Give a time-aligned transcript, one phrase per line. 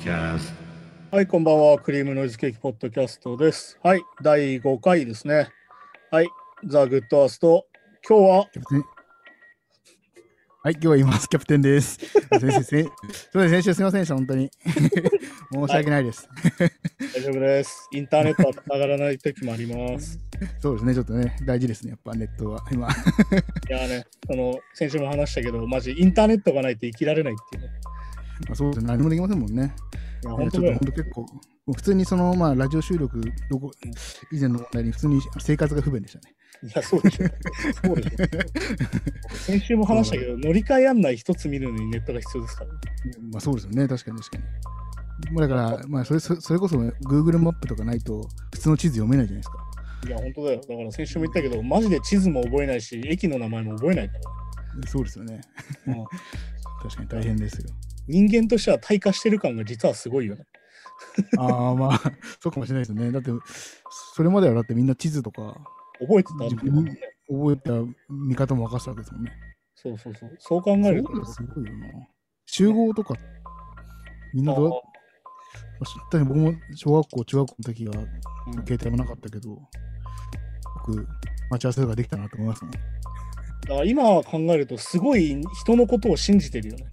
[0.00, 0.52] Podcast.
[1.10, 1.78] はい、こんばんは。
[1.78, 3.78] クリームノイズケーキポッドキャストです。
[3.82, 5.48] はい、第5回ですね。
[6.10, 6.28] はい、
[6.64, 7.66] ザ・グッドアースト。
[8.08, 8.84] 今日は、キャプテン。
[10.62, 11.28] はい、今日はいます。
[11.28, 11.98] キャプテンです。
[11.98, 12.82] 先生、せ
[13.32, 13.50] そうです。
[13.50, 14.50] 先週すみませんでした、本当に。
[15.52, 16.28] 申し訳ないです。
[17.14, 17.88] 大丈夫です。
[17.92, 20.18] インターネットは繋がらない時もあります。
[20.60, 22.64] そうですね、ちょっとね、大事ですね、やっぱネットは。
[22.72, 22.88] 今。
[22.88, 22.90] い
[23.68, 27.70] やね、その、先週も話したけど、マジインターネットがないと生きられないっていうね。
[28.46, 29.74] まあ、そうですね、何もできませんもんね。
[30.24, 31.26] いや、いやちょっと本当結構、
[31.74, 33.70] 普通にその、まあ、ラジオ収録どこ、
[34.32, 36.34] 以前の問題に普通に生活が不便でしたね。
[36.62, 37.26] いや、そうでしょ。
[37.86, 38.10] そうでしょ。
[39.34, 42.78] 先週も話したけど、乗り換え案内一つ見るのにネットが必要ですからね。
[43.32, 44.44] まあそうですよね、確かに確かに。
[45.32, 49.56] まあだから、まあそれそそれこそ Google マップとかないと普通の地図読めないじゃないですか。
[50.06, 50.60] いや、本当だよ。
[50.60, 54.20] だから先週も言ったけど、マジで地図も覚えないし、駅の名前も覚えないから。
[54.86, 55.40] そうですよね。
[55.86, 55.94] うん
[56.82, 57.68] 確かに大変ですよ。
[58.08, 60.44] 人間としては退化してる感が実はすごいよね。
[61.38, 62.00] ああ、まあ、
[62.40, 63.10] そうかもしれないですね。
[63.10, 63.30] だって、
[64.14, 65.56] それまではだってみんな地図とか
[66.00, 66.90] 覚えてた自分に
[67.28, 67.72] 覚えた
[68.08, 69.32] 見方も分かってたわけですもんね。
[69.74, 70.36] そうそうそう。
[70.38, 71.24] そう考えると。
[71.24, 71.86] すごいよな。
[72.46, 73.14] 集合とか、
[74.34, 74.72] みんなどうや
[75.80, 79.58] 確かに僕も小学校、中学校の時はうん携帯もなかったけど、
[80.86, 81.06] 僕、
[81.50, 82.70] 待ち合わせとかできたなと思いますもん。
[82.72, 86.86] だから今考えると、すごい人のことを信じてるよね。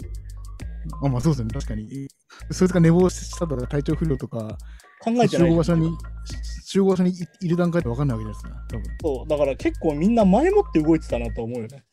[1.01, 2.07] あ、まあそうですね、確かに。
[2.51, 4.57] そいつが寝坊したとか体調不良とか、
[4.99, 5.55] 考えてない集合。
[5.57, 5.91] 場所に、
[6.65, 8.83] 集合場所にいいる段階で分かんないわけですな、多分。
[9.01, 11.83] そうだから結構みんな前もって動いてたなと思うよね。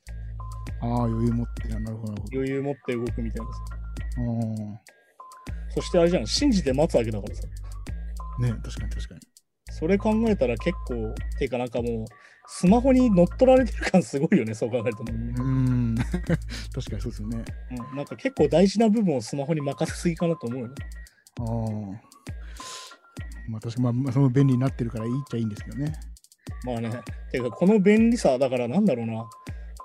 [0.80, 2.14] ああ、余裕持って、なるほど。
[2.32, 3.60] 余裕持って動くみたいなさ。
[5.74, 7.42] そしてあれじゃん、信じて待つわけだからさ。
[8.40, 9.20] ね確かに確かに。
[9.70, 12.04] それ考えたら結構、ていうかなんかもう、
[12.46, 15.12] スマホに乗っ取られてる感すごいよね、 そう考えるとね。
[15.12, 15.94] うーん、
[16.74, 17.44] 確かにそうですよね。
[17.90, 20.74] うん、なんか結構大事な部分をスマホに任せすぎかなと思うよね。
[21.40, 22.14] ああ。
[23.48, 25.92] まあ確かに、まあまあ、その便利になってるからいいっちゃいいんですけどね。
[26.64, 26.90] まあね、
[27.30, 29.28] ていうかこの便利さ、だからなんだろうな。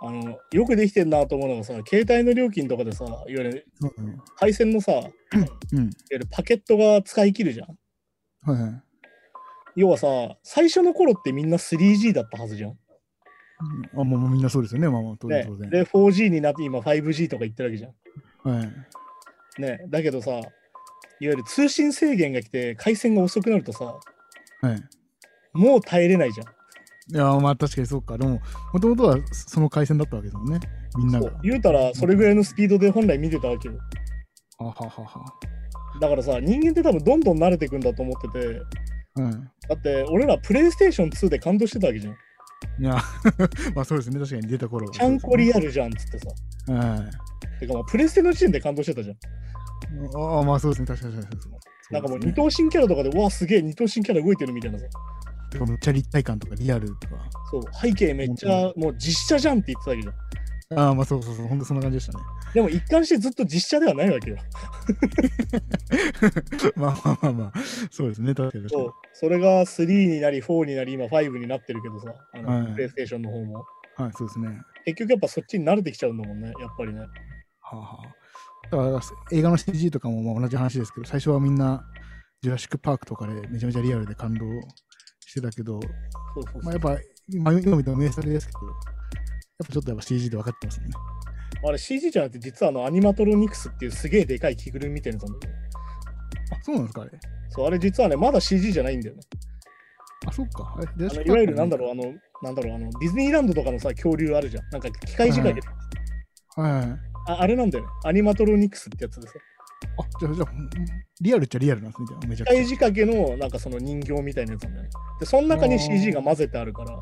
[0.02, 4.18] あのよくできてんなと思うのがさ、携帯の料金とかでさ、いわゆるうん。
[4.38, 5.10] 配線のさ、いわ
[5.74, 5.90] うん。
[6.10, 7.78] ゆるパケットが使い切るじゃん。
[8.42, 8.89] はいはい。
[9.80, 10.08] 要はさ、
[10.44, 12.78] 最初の頃ってみんな 3G だったはずじゃん。
[13.98, 15.70] あ、もうみんなそうですよね、まあまあ、当然ね当、然。
[15.70, 18.58] で、4G になって今 5G とか言ってるわけじゃん。
[18.58, 19.62] はい。
[19.62, 20.42] ね、だけどさ、いわ
[21.22, 23.86] ゆる通信制限が来て回線が遅くなるとさ、
[24.62, 24.84] はい。
[25.54, 26.48] もう耐えれないじゃん。
[27.16, 28.18] いや、まあ確かにそうか。
[28.18, 28.42] でも、
[28.74, 30.60] もともとはその回線だったわけですもんね。
[30.98, 31.40] みんながそう。
[31.42, 33.76] 言うたらそれぐらいのスピードで本来見てたわけよ。
[34.58, 35.26] あははは。
[36.02, 38.48] だからさ、人間って多分どんどん慣れていくんだと思ってて、
[39.22, 39.59] はい。
[39.70, 42.14] だって俺らプレイステーション2で感動してたわけじゃん。
[42.14, 42.98] いや、
[43.76, 46.74] まあそうですね、確かに出た頃はちゃんこリアアルじゃんっつってさ。
[46.74, 47.60] はい。
[47.60, 49.18] てかまあプレステの時点で感動してたじゃん。
[50.16, 51.52] ああ、まあそうですね、確かに確かに。
[51.92, 54.86] なんかもう二等身キャラとかで、うわ、すげえ二等身キャラ動いてるみたいなさ。
[55.52, 57.30] てかめっちゃ立体感とかリアルとか。
[57.52, 60.14] そう、背景めっちゃもう実写じゃんって言ってたわけじゃん。
[60.76, 62.24] ああ、まあそうそうそう、本当そんな感じでしたね。
[62.54, 64.38] でも一貫してずっと実写ではないわけよ。
[66.76, 67.54] まあまあまあまあ、
[67.90, 68.94] そうですね、確かにそう。
[69.14, 73.66] それが3になり、4になり、今5になってるけどさ、あのはいプレイステーションの方も。
[73.96, 74.62] はい、そうですね。
[74.86, 77.00] 結局やっぱそっちに慣れてきちゃうんだもんね、やっぱりね。
[77.00, 77.08] は
[77.72, 81.84] あはあ、だから映画の CG とかもまあ同じ話ですけど、最初はみんな
[82.42, 84.46] ジュラシック・パークとかでめちゃめちゃリアルで感動
[85.20, 85.88] してたけど、そ
[86.42, 86.98] うそうそうまあ、やっぱ
[87.28, 88.99] 今今見た名作ですけど、や
[89.64, 90.88] っぱちょっとやっぱ CG で分かってますね。
[91.66, 95.60] あれ CG じゃなくて、実はあのアニマトロニクスっていうすげえでかい着ぐるみみたいなやつなんだよね。
[96.52, 97.12] あ、そうなんですか、あれ？
[97.50, 99.22] そう、あれ実はね、まだ CG じゃないんだよね。
[100.28, 100.76] あ、そっか。
[100.78, 101.80] あれあのいわゆるなんだう。
[101.80, 102.04] ろう、あの、
[102.44, 104.70] なんだろう、あの、ディズニーランドとかのさ、恐竜あるじゃん。
[104.72, 107.00] なんか機械仕掛け、はいはい。
[107.28, 107.90] ああれなんだよね。
[108.06, 109.34] アニマトロニクスってやつでさ。
[109.98, 110.48] あ、じゃあ、じゃあ、
[111.22, 114.90] リアルっちゃリアルなんですね、じゃあめちゃ機械くち仕掛けのなんかその人形みたいなやつなんだよね。
[115.20, 117.00] で、その中に CG が混ぜてあるから。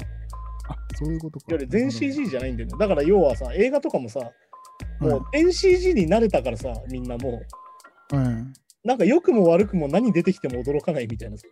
[0.68, 1.46] あ、そういうことか。
[1.50, 2.78] ゆる全 CG じゃないんだよね。
[2.78, 4.20] だから要はさ、映画とかもさ、
[5.00, 7.42] もはう全 CG に慣れたからさ、みんなも
[8.12, 8.18] う、い。
[8.18, 8.88] はい。
[8.88, 11.46] なんか良くも悪くも何出てきても驚かないみたいなさ。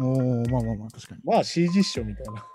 [0.00, 1.20] おーまあまあまあ、確かに。
[1.24, 2.46] まあ CG っしょみたいな。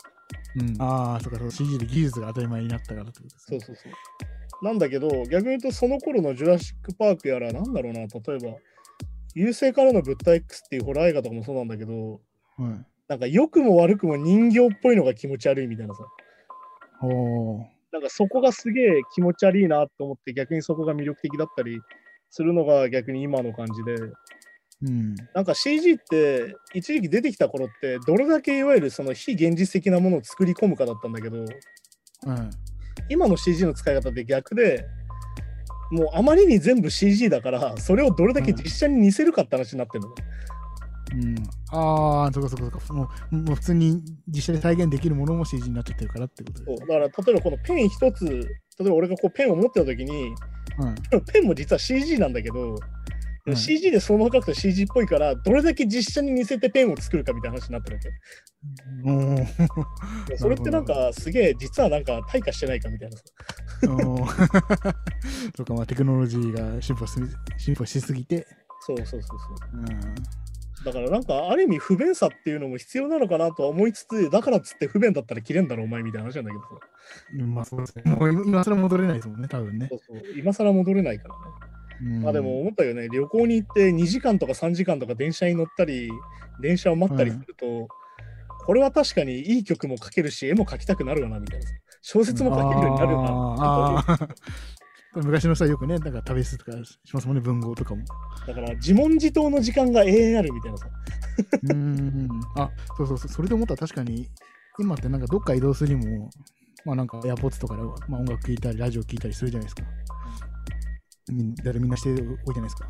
[0.59, 3.59] うん、ああ、そうか、そう CG で技術が当たり前になったからってことですね。
[3.59, 4.65] そうそうそう。
[4.65, 8.07] なんだけど、逆に言うとその頃のジュラシック・パークやら、なんだろうな、例え
[8.51, 8.57] ば、
[9.35, 12.21] 優勢からの物体 X っていうホラー映画とかもそうなんだけど、
[12.57, 12.85] はい。
[13.07, 16.03] なんか良くも悪くも人形っぽいのが気持ち悪いみたいなさ。
[17.91, 21.79] なんかそこがすげえ気持ち悪いなと思って逆にそこが魅力的だったり
[22.29, 23.93] するのが逆に今の感じで
[24.83, 25.15] うん。
[25.33, 31.49] なんか CG って一時期出てきた頃ってどれだけいわゆるその非現実的なものを作り込むかだったんだけどはい。
[33.09, 34.85] 今の CG の使い方って逆で
[35.91, 40.15] もうあまりに全部 CG だから、それをどれだけ実写に似せるかって話になってるのね。
[41.13, 41.35] うん。
[41.71, 42.93] ああ、そうかそうかそうか。
[42.93, 50.33] もうもう普通に実写で再現できるものも CG になっちゃってるからってことでそうだから、例えばこのペン一つ、例えば俺がこうペンを持ってた時に、
[51.11, 51.21] うん。
[51.25, 52.77] ペンも実は CG なんだけど、うん
[53.55, 58.09] CG でそのまま書くと CG っぽいから、どれだけ実写に似せてペンを作るかみたいな話になってるわけ。
[59.09, 63.23] おーでそれってなんかすげえ、実はなんか退化してないかみたいなさ。
[63.83, 64.93] おー
[65.55, 67.21] そうか、まあテクノロジーが進歩す
[67.57, 68.45] 進歩しすぎて、
[68.81, 69.35] そうそうそうそ
[69.73, 69.77] う。
[69.77, 69.87] うん。
[70.85, 77.45] だからなんかある意味不便さっていうのも必要なのかなとは思いつつ、だからっつって不便だったら切れんだろお前みたいな話なんだけどさ。
[77.45, 78.03] まあそうですね。
[78.05, 79.95] もう今更戻れないですもんね、多分ねそ。
[79.95, 81.39] うそう今更戻れないからね。
[82.01, 86.11] うんまあでも思ったよね、旅行に行って2時間とか3時間とか電車に乗ったり、
[86.61, 87.87] 電車を待ったりすると、
[88.65, 91.73] これは確かにいい曲も書けるし、絵も描きたくなるわなみたいなさ。
[92.01, 94.29] 小説も書けるようになるよな。
[95.23, 98.03] 昔の人はよくね、なんか旅すとかしますもんね、文豪とかも。
[98.45, 100.87] だから自問自答の時間が永遠あるみたいなさ。
[101.63, 102.29] うーん。
[102.55, 104.27] あ、そうそうそう、それで思ったら確かに、
[104.79, 106.29] 今ってなんかどっか移動するにも、
[106.85, 109.83] まあなんかエアポッツとかで、まあ、音楽聴いたり、ラジオ聴いたりするじゃないですか。
[111.29, 112.89] みんだってみんなして多いじゃないですか。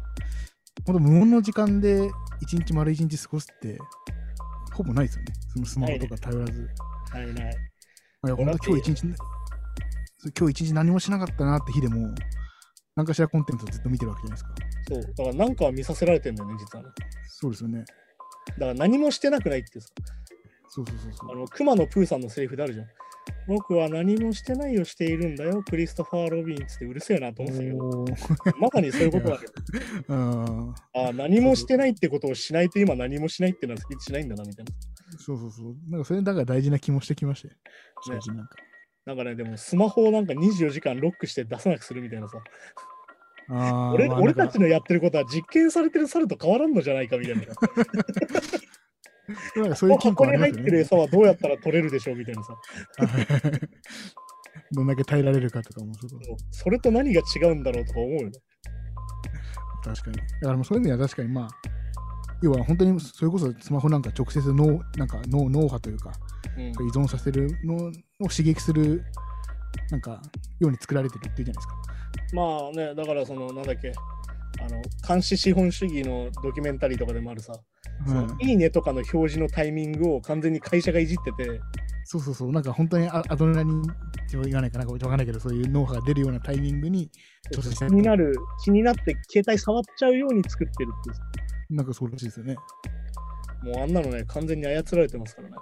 [0.86, 2.10] ほんと無音の時間で
[2.42, 3.80] 一日丸一日過ごすって、
[4.74, 5.34] ほぼないですよね。
[5.54, 6.70] そのスマホとか頼らず。
[7.14, 7.56] ないない。
[8.26, 9.16] いや、ほんと今日一日、
[10.38, 12.14] 今日一日何もしなかったなって日でも、
[12.96, 14.56] 何かしらコンテンツをずっと見てるわけじゃないですか。
[14.90, 15.02] そう。
[15.02, 16.90] だからなんかは見させられてんだよね、実はね。
[17.28, 17.86] そうですよね。
[18.58, 19.88] だから何もしてなくないってさ。
[20.70, 21.36] そうそうそうそうあ。
[21.36, 22.88] の、熊野プーさんのセリフであるじゃん。
[23.48, 29.54] 僕は何もしてないをしているんだよ、クリストファー・ロビンっつってうるせえなと思ってたけど、まさにそういうことだけど、
[30.08, 30.76] う んあ
[31.10, 34.72] あ、何もしてないってことをしないと今何もしないっていうのはしないんだなみたいな。
[35.20, 35.76] そうそうそう。
[35.90, 37.54] なんかそれだから大事な気もしてきましたよ。
[38.08, 38.56] 最近なんか。
[39.08, 42.40] なんかね、でもスマホをなんか24時間ロックして出さなくするみたいなさ、
[43.94, 47.46] 俺まあ俺たちのやってることは実験されてる猿と変わらんのじゃないかみたいな。
[49.56, 50.80] なんかそういうここに入ってる。
[50.80, 52.58] 餌はどうやったら取れるでしょうみたいなさ。
[54.74, 56.20] どんだけ耐えられるかとかもそうそう
[56.52, 58.32] それと何が違うんだろうとか思うよね。
[59.86, 60.18] 確かに。
[60.18, 61.48] だからもうそういう意味では確かにまあ、
[62.42, 66.12] 要は本当にそれこそスマホなんか直接脳なんか脳脳波というか
[66.58, 69.04] うん依存させるのを刺激する
[69.92, 70.22] なんか
[70.60, 71.76] ように作られてるっていうじゃないですか。
[72.34, 73.94] まあね、だからその、なんだっけ、
[74.60, 77.54] あの、監視資本主義のドキュメンタリーとかでもあるさ、
[78.06, 81.62] そのうんいいねとかの表示のタイミングを完全に会社がいじってて、
[82.06, 83.92] そうそうそう、なんか本当にアアドレナリンって
[84.32, 87.12] 言わないかなんかわかんないけど、そういう脳波が出るようなタイミングに、
[87.52, 91.14] 気になる、気になって携帯触っちゃうように作ってるっ
[91.70, 92.56] てなんかそうらしいですよね。
[93.64, 95.56] もうあんなのね、完全に操られてますからね。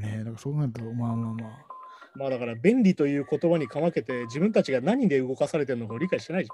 [0.00, 1.69] ねえ、だからそうなると、まあまあまあ。
[2.16, 6.50] まあだから便利という言葉にかまけて自分たちが何で動かされてるのかを理解してないじ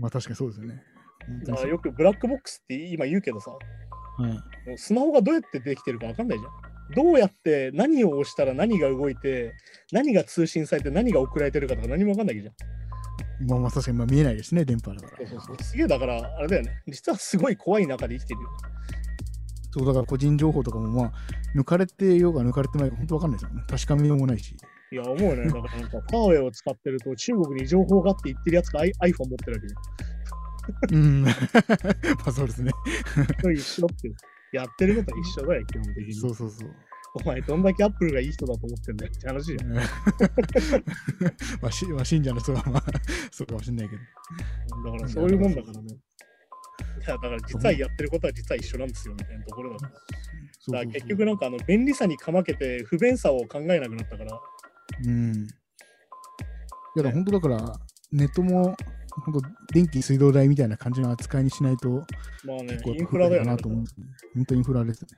[0.00, 0.82] まあ確かにそうですよね。
[1.44, 3.58] だからよくブラックボックスって今言うけどさ、も
[4.24, 6.52] はい、うスマホがどうやってできてるかわかんないじゃん。
[6.94, 9.54] どうやって何を押したら何が動いて、
[9.92, 13.48] 何が通信されて何が送られてるかとか何もわかんないじゃん。
[13.48, 15.16] まあまあ確かにまあ見えないですね、電波だから。
[15.16, 16.82] そうそうそうすげえだから、あれだよね。
[16.88, 18.48] 実はすごい怖い中で生きてるよ。
[19.72, 21.12] そうだから個人情報とかもまあ、
[21.56, 23.64] 抜かれてようが抜かれてないか本当わかんないですよね。
[23.68, 24.54] 確かめようもないし。
[24.92, 25.46] いや、思うね。
[25.46, 31.00] だからなんか、ファーウェイを使ってると中国に情報があって言ってるやつが iPhone 持ってるわけじゃん。
[31.00, 31.22] うん。
[31.24, 31.32] ま
[32.26, 32.70] あそうですね。
[33.54, 34.12] 一緒って。
[34.52, 36.12] やってることは一緒だよ、基本的に。
[36.12, 36.70] そうそうそう。
[37.14, 39.70] お前、どんだけアップルがいい人だと思ってんだよって話じゃん。
[39.70, 39.76] うん
[41.60, 42.84] まあ、しまあ、信者の人はまあ、
[43.30, 44.92] そうかもしれないけど。
[44.92, 45.96] だからそういうもんだからね。
[47.06, 49.92] だから実はやってることは実は一緒なんですよみたいなところだから。
[49.92, 54.40] だから結局なんかあの便利さにかまけて不便さを考えなくなったから、
[55.04, 55.48] うん。
[56.94, 57.72] いや、本当だから、
[58.12, 58.76] ネットも、
[59.24, 59.40] 本当
[59.72, 61.88] 電気、水道代みたいな感じの扱いにしないと、
[62.44, 63.50] まあねインフラだよね。
[63.50, 64.06] なと思うんですね。
[64.34, 65.08] 本当インフラですね。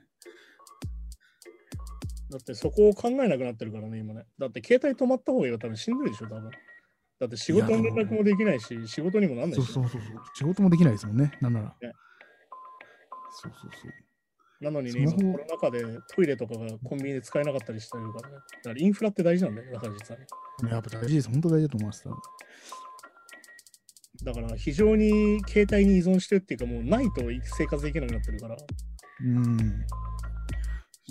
[2.31, 4.25] だってそこを考えなくなってるからね、今ね。
[4.39, 6.49] だって携帯止まった方がいいよ、多分死んでるでしょ、多分。
[7.19, 9.71] だって仕事の連絡もできないし、仕事にもなんないし。
[9.71, 10.21] そうそうそうそう。
[10.33, 11.65] 仕事もできないですもんね、なんなら。
[11.67, 11.73] ね
[13.31, 13.91] そうそうそう。
[14.63, 18.35] なのにね、今コロナ禍でトイレとかがコンビニで使えなかったりしてるからね。
[18.35, 18.41] だ
[18.71, 20.25] からインフラって大事なんだよね、だから実はね。
[20.63, 21.29] ねやっぱ大事です。
[21.29, 22.09] 本当大事だと思います。
[24.23, 27.21] だから非常に携帯に依存してるっていうか、もうないと
[27.57, 28.55] 生活できなくなってるから、
[29.21, 29.57] うん。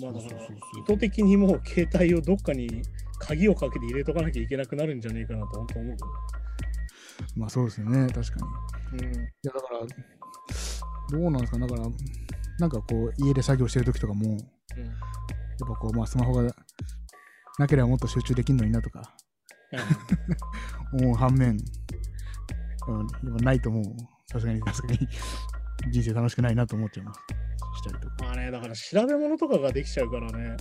[0.01, 0.47] まあだから意
[0.87, 2.81] 図的にもう携帯をどっかに
[3.19, 5.97] 鍵をかけて入れとかなきゃいけなくなるんじゃねえかなと本当思う
[7.37, 8.45] まあそうですよね、確か
[8.91, 9.05] に。
[9.05, 9.15] うん。
[9.15, 9.79] いや、だから、
[11.11, 11.81] どうなんですか、だから、
[12.59, 14.39] なんかこう、家で作業してるときとかも、やっ
[15.59, 16.53] ぱこう、まあ、スマホが
[17.57, 19.15] なければもっと集中できるのになとか、
[20.99, 21.59] 思う反面、うん
[23.23, 23.83] 今ないともう、
[24.31, 24.99] さすがに、さすがに
[25.91, 27.19] 人生楽しくないなと思っちゃいます。
[27.75, 28.15] したりとか。
[28.25, 30.55] まあね、だから調べ物とかができちゃうからね。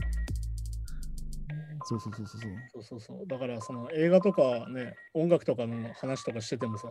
[1.85, 2.49] そうそうそうそうそ
[2.81, 2.83] う。
[2.83, 3.27] そうそう。
[3.27, 6.91] だからその映画とかね、音楽とかの話とかしててもさ、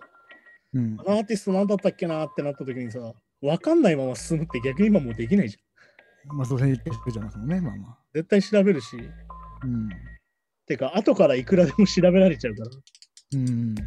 [0.73, 1.03] うんあ。
[1.03, 6.37] のアーティスト何だったっけなってなった時にさ、わかんないまま進むって逆に今もうできないじゃん。
[6.37, 7.97] まあ、そうせん言っちゃいますもんね、まあまあ。
[8.13, 9.89] 絶対調べるし、うん。
[10.67, 12.69] てか後からいくらでも調べられちゃうから。
[13.33, 13.75] うん。
[13.75, 13.85] 確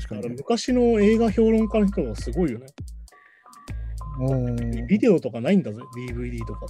[0.00, 0.34] だからかに。
[0.36, 2.66] 昔の映画評論家の人はすごいよね。
[4.88, 6.66] ビデオとかないんだぜ、DVD とか。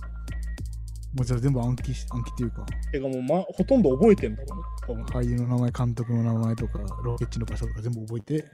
[1.15, 5.05] もうじゃあ全部暗記し、暗記っていうか、てかもう、ま、ほとんど覚えてんだろうね。
[5.05, 8.45] 多分俳優の名前、監督の名前とか、ロケ地の場所とか全部覚えて、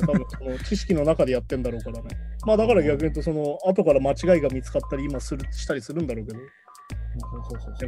[0.00, 2.08] 多分その知識の中でやってんだろうからね。
[2.44, 6.38] まあだから逆に言うと、その後から間違いが見つかったり、今するしたりするんだろうけど、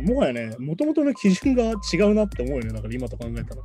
[0.00, 2.72] もはやね、もともとの基準が違うなって思うよね。
[2.72, 3.62] だから今と考えたら。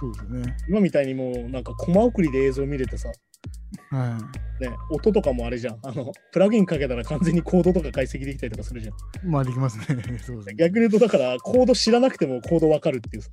[0.00, 0.56] そうですよね。
[0.66, 3.12] 今みたいにもうなんかコマ送りで映像見れてさ、
[3.90, 4.18] は
[4.60, 5.78] ね、音とかもあれじゃん。
[5.82, 8.94] あの、プラグインかけたら完全にコードとか解析できたりとかするじゃん。
[8.94, 9.30] い。
[9.30, 9.84] まあできますね。
[10.24, 10.54] そうですね。
[10.56, 13.30] 逆に言うと、だからコード知らなくてもコードわかるっていうさ。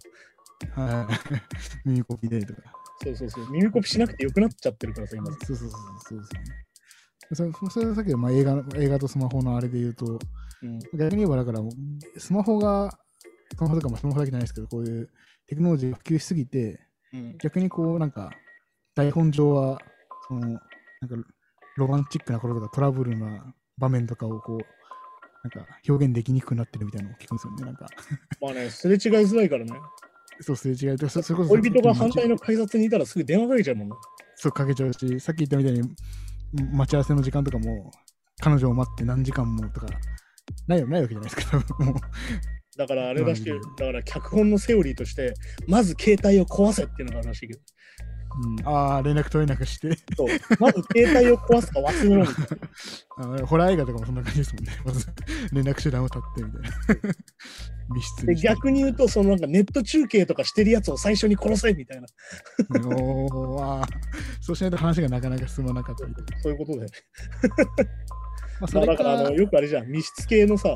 [0.81, 1.87] はい。
[1.87, 2.61] 耳コピでとか。
[3.03, 3.51] そうそうそう。
[3.51, 5.27] 耳コピしなくてよくなっちゃってるからさ、今。
[5.27, 5.69] そうそうそう
[6.09, 6.67] そうですよね。
[7.33, 10.19] それそれはさっきのまあ映画の映画とスマホのあれで言うと、
[10.63, 10.79] うん。
[10.93, 11.59] 逆に言えばだから、
[12.17, 12.89] スマホが、
[13.55, 15.09] スマホとかまあスマホだけじゃないですけど、こういう
[15.47, 16.79] テクノロジーが普及しすぎて、
[17.13, 17.37] うん。
[17.39, 18.31] 逆にこう、なんか、
[18.95, 19.79] 台本上は、
[20.27, 20.59] その、なんか、
[21.77, 24.59] ロマンチックなこととかトラブルな場面とかをこう、
[25.43, 27.65] なんか表現できにくくなってるみたいなのを聞くんですよね。
[27.65, 27.87] なんか、
[28.41, 29.71] まあね、すれ違いづらいからね。
[30.41, 33.95] そう、すれ違いと、そそれこそ恋人が反対の改札にいたらすぐ電話かけちゃうもんね。
[34.35, 37.91] そう、かけちゃうし、さっき言ったみたいに、ん待ち合わせの時間とかも、
[38.39, 39.87] 彼女を待って何時間もとか、
[40.67, 41.95] ないよないわけじゃないですか、多分もう。
[42.77, 45.33] だからあれらしいようんだから脚本のセオリーとして、
[45.67, 47.59] まず携帯を壊せっていうのがあるらしいけど。
[48.39, 50.27] うん、ああ、連絡取れなくしてそう。
[50.59, 52.35] まず携帯を壊すか忘れろみたい
[53.17, 53.33] な。
[53.35, 54.71] あの、ホラー映画とかもそんな感じですもんね。
[54.85, 55.07] まず、
[55.51, 57.15] 連絡手段を立ってみたいな。
[57.95, 58.35] 密室で。
[58.35, 62.07] 逆に言うと、そのなんかネット中継とかしてるやつを最初に殺せみたいな。
[62.85, 63.87] おーあー
[64.41, 66.39] そうしないと話がなかなか進まなかったりとか。
[66.41, 66.85] そういうことで。
[68.59, 70.75] まあ、そまあ、れかだからあのよくあれじゃん、密室系のさ、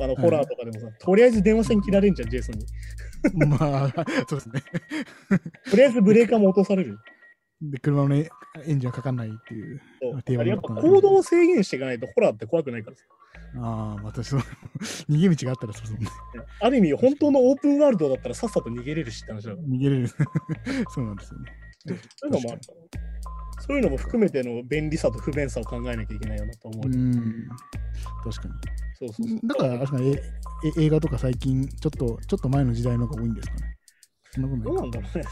[0.00, 2.66] あのホラーとかでもさ、とりあえず電話線切られんじゃん、ジェイソンに。
[3.46, 4.62] まあ、そうですね。
[5.70, 6.98] とりあえずブレーカーも落とされる。
[7.62, 8.28] で、車のね
[8.64, 9.80] エンジンはかかんないっていう。
[10.00, 13.04] そうやっぱ行動を制限していかないとホラーって怖くないからさ。
[13.54, 14.40] ああ、またそう、
[15.08, 16.12] 逃げ道があったらそうです。
[16.60, 19.54] ある意味、本当のオープンワールドだったらさっさと逃げれるしって話だ。
[19.54, 20.08] 逃げれる。
[20.90, 21.52] そうなんですよね。
[22.16, 23.01] そういうのもあるから。
[23.66, 26.86] そういうのも含めての便利さと不便さを考えなきゃいけないよなと思う。
[26.86, 27.48] うん。
[28.24, 28.54] 確かに。
[28.98, 29.40] そうそうそう。
[29.46, 33.76] だから、かねええ映画とか最近、ちょっと、ちょっと前の時代の方が多いんですかね。
[34.32, 35.24] そんなことどうなんだろうね。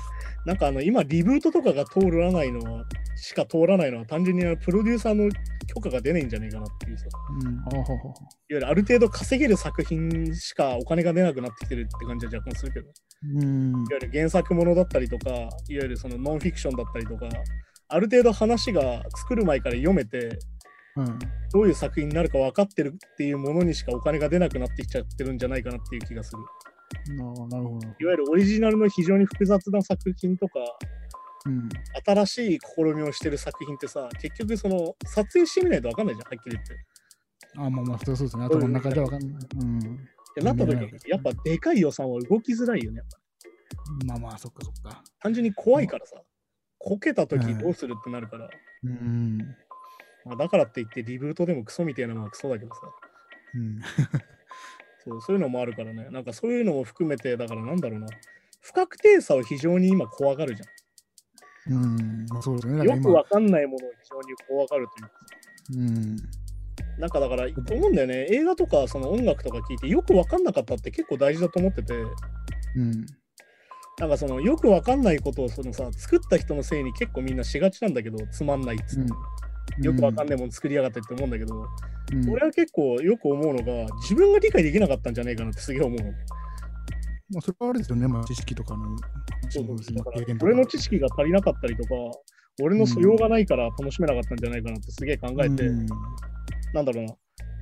[0.47, 2.85] なんかあの今、リブートとかが通らないのは、
[3.17, 5.29] しか通らないのは、単純にプロデューサーの
[5.67, 7.07] 許可が出ないんじゃねえかなっていうさ。
[7.07, 7.59] いわうん。
[7.59, 8.15] あははは
[8.49, 12.95] ゆるある程度稼げる作品しかお金が出なくなってきてるって感じは若干するけど、いわ
[13.43, 13.85] うん。
[13.91, 17.27] ゆる原作ものだったりとか、いわゆるそのノンフィクションだったりとか、
[17.91, 20.39] ある程度話が作る前から読めて、
[20.97, 21.19] うん。
[21.53, 27.17] どういう作品になるか分かってるっていうものにしかお金が出なくなってきちゃってるんじゃないかなっていう気がする。
[27.17, 27.87] ななるほど。
[28.01, 30.61] いわゆるオリジナルの非常に複雑な作品とか、
[31.47, 31.69] うん。
[32.05, 36.77] 新しい試みをしてる作品ってさ、結局その撮影してみないと分かんないじゃん、はっきり言って。
[37.57, 38.45] あまあまあ、そうですね。
[38.45, 39.31] 頭の中ではわかんない。
[39.59, 39.79] うん。
[39.79, 42.99] ってなった時に、やっぱでかい予算は動きづらいよね。
[42.99, 43.19] やっぱ
[44.07, 45.03] まあまあ、そっかそっか。
[45.21, 46.17] 単純に怖いからさ、
[46.81, 48.51] こけた時うんどうするってなるから、
[48.85, 49.39] うん。
[50.25, 52.81] まあ、だからって言ってリブートでもクソみたいなのはクソだけどさ、
[53.55, 53.81] うん。
[55.05, 58.07] そうそういうのもあるからね、なんかそういうのも含めて、だからなんだろうな、
[58.61, 61.75] 不確定さを非常に今怖がるじゃん。
[61.75, 62.27] うん。
[62.31, 62.85] まあそうですね。
[62.85, 65.13] よくわかんないものを非常に怖がるというか。
[65.77, 66.17] うん。
[66.99, 71.95] なんかだから思うんだよね、映画とかその音楽とか聞いてよくわかんなかったって結構大事だと思ってて、
[72.77, 73.07] うん。
[74.01, 81.55] なんかそのよくわかんないことをそのさ、作った人のせいに結構みんなしがちなんだけど、つまんないっつって、よくわかんなないもの作りやがってって思うんだけど、
[82.13, 82.17] い。
[82.17, 86.05] うん俺は結構よく思うのが、自分が理解できなかったんじゃないかなってすげえ思うの。
[86.07, 88.09] まあ、それはあれですよね。
[88.09, 88.97] まあ、知識とかの。
[90.43, 91.91] 俺の知識が足りなかったりとか、
[92.63, 95.87] 俺の素養がないから楽しめなかったんじゃないかなってすげえ考えて、うん
[96.73, 97.15] なんだろうな、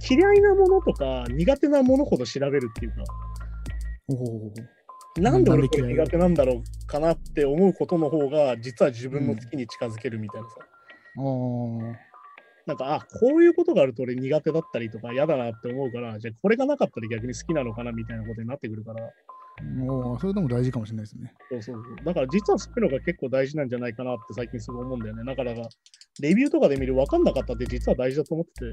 [0.09, 3.05] 嫌いなものとか苦手なものほど調べるっていうか、
[5.19, 10.57] なんで俺これ苦手なんだろうかなって思うことの方が、実は自分の好きに近づけるみたいなさ。
[11.17, 11.95] あー
[12.67, 19.11] なんか、あ、こういうことがあると俺苦手だったりとか嫌だなって思うから、じゃあこれがなかったら逆に好きなのかなみたいなことになってくるから、
[19.65, 21.33] もう、それでも大事かもしれないですね。
[21.51, 22.05] そうそうそう。
[22.05, 25.25] だから実はそういうのが結構大事なんじゃないかなって最近すごい思うんだよね。
[25.25, 25.55] だから、
[26.21, 28.67] レビューとかで見る分かんなかったって実は大事だと思ってて、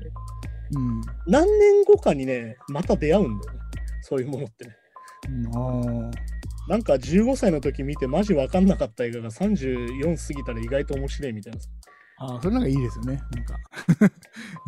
[0.74, 1.02] うん。
[1.28, 3.60] 何年後かにね、また出会うんだよね。
[4.02, 4.76] そういうものってね。
[5.30, 6.12] うんあ
[6.68, 11.70] なんか15歳の時見てマジ分かんなかった映画が34過ぎたら意外と面白いみたいなさ。
[12.18, 12.34] あ。
[12.34, 13.22] ああ、それなんかいいですよね。
[13.32, 13.58] なんか、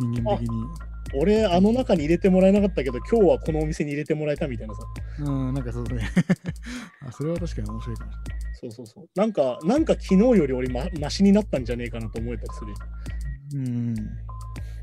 [0.00, 0.66] 人間的に。
[1.14, 4.80] 俺、あの中に入れてもらえなかったけど、今日はこのお店に入れてもらえたみたいなさ。
[5.20, 6.08] うん、なんかそうね。
[7.06, 8.18] あそれは確かに面白いかもし
[8.60, 9.08] そうそうそう。
[9.14, 12.74] なんか、なんか昨日より俺ま、マシになったんじゃねえかなと思えたりする。
[13.54, 13.70] れない。
[13.70, 13.94] うん。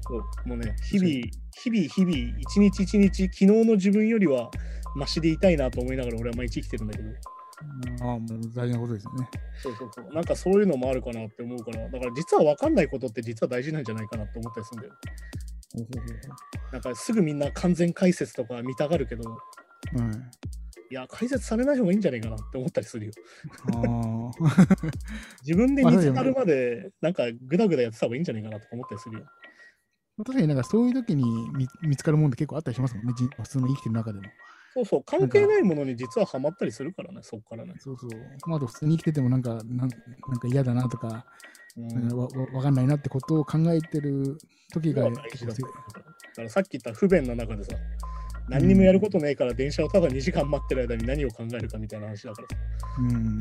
[0.08, 4.52] そうもうね、日々、日々、日々、一日一日、昨日の自分よりは
[4.96, 7.10] マシでいたいなと思いながら俺は毎日生きてるんだけど。
[8.02, 9.30] ああ、もう大事なことですよね。
[9.62, 10.14] そうそうそう。
[10.14, 14.94] なんかそういうのもあるかなって思うから、だから実は分かんないことって実は大事なんじゃないかなって思ったりするんだよ。
[16.72, 19.38] なんかすぐみんな完全解説とか見たがるけど、ほ
[19.96, 20.12] うはい。
[20.92, 23.12] いや、解説されない方がいいんじゃないかなって思ったりするよ。
[25.42, 29.26] 自分で見つかるまで、なんかグダグダやってた方がいいんじゃないかなとか思ったりするよ。
[30.18, 33.14] 確かになんかそういう時に見見つかるものって結構あったりしますもんね。
[33.18, 34.26] じ普通の生きてる中でも。
[34.74, 37.74] そうそう、関係ないものに実はハマったりするからね、そっからね。
[37.80, 38.10] そうそう。
[38.46, 39.90] まあ、あと普通に生きててもなんか、なんなんか
[40.50, 41.26] 嫌だなとか、
[41.78, 44.38] うんなんかわわわかんないなってことを考えてる
[44.74, 47.76] 時が結構だだからさっき言った不便な中でさ、
[48.48, 52.56] 何にもやることねえから電車をただ2時間待ってる間に何を考えるかみたいな話だからさ。
[53.00, 53.38] うん。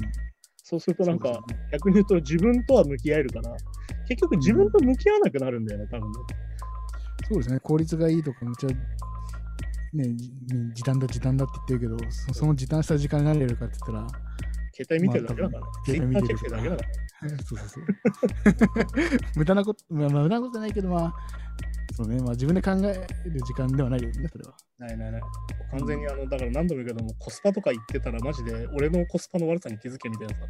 [0.65, 1.41] そうするとなんか、
[1.71, 3.55] 逆に言うと自分とは向き合えるから、
[4.09, 6.19] 結局自分と向き合わなくなるんだよね、多分ね。
[7.29, 7.61] そうですね。
[7.61, 8.69] 効率がいいとか、めっちゃ、
[9.95, 10.33] ね、じ
[10.73, 14.21] 時短だ、時短だって言ってるけど、そその時短した時間になれるかって言ったら、
[14.73, 15.67] 携帯見てるだけだからね。
[15.67, 16.89] まあツイッターチェックしてるだけだから。
[17.45, 17.85] そうそうそう。
[19.37, 21.15] 無駄なこと、まあ、まあ無駄なことじゃないけど、まあ、
[21.97, 24.55] そうね、まあ自分で考える時間ではないよね、それは。
[24.79, 25.23] ないないない。
[25.71, 30.41] 完全にあの、だから何度も言うけども、コスパとか言ってたらマジで俺のコスパの悪さに気づけみたいなさ。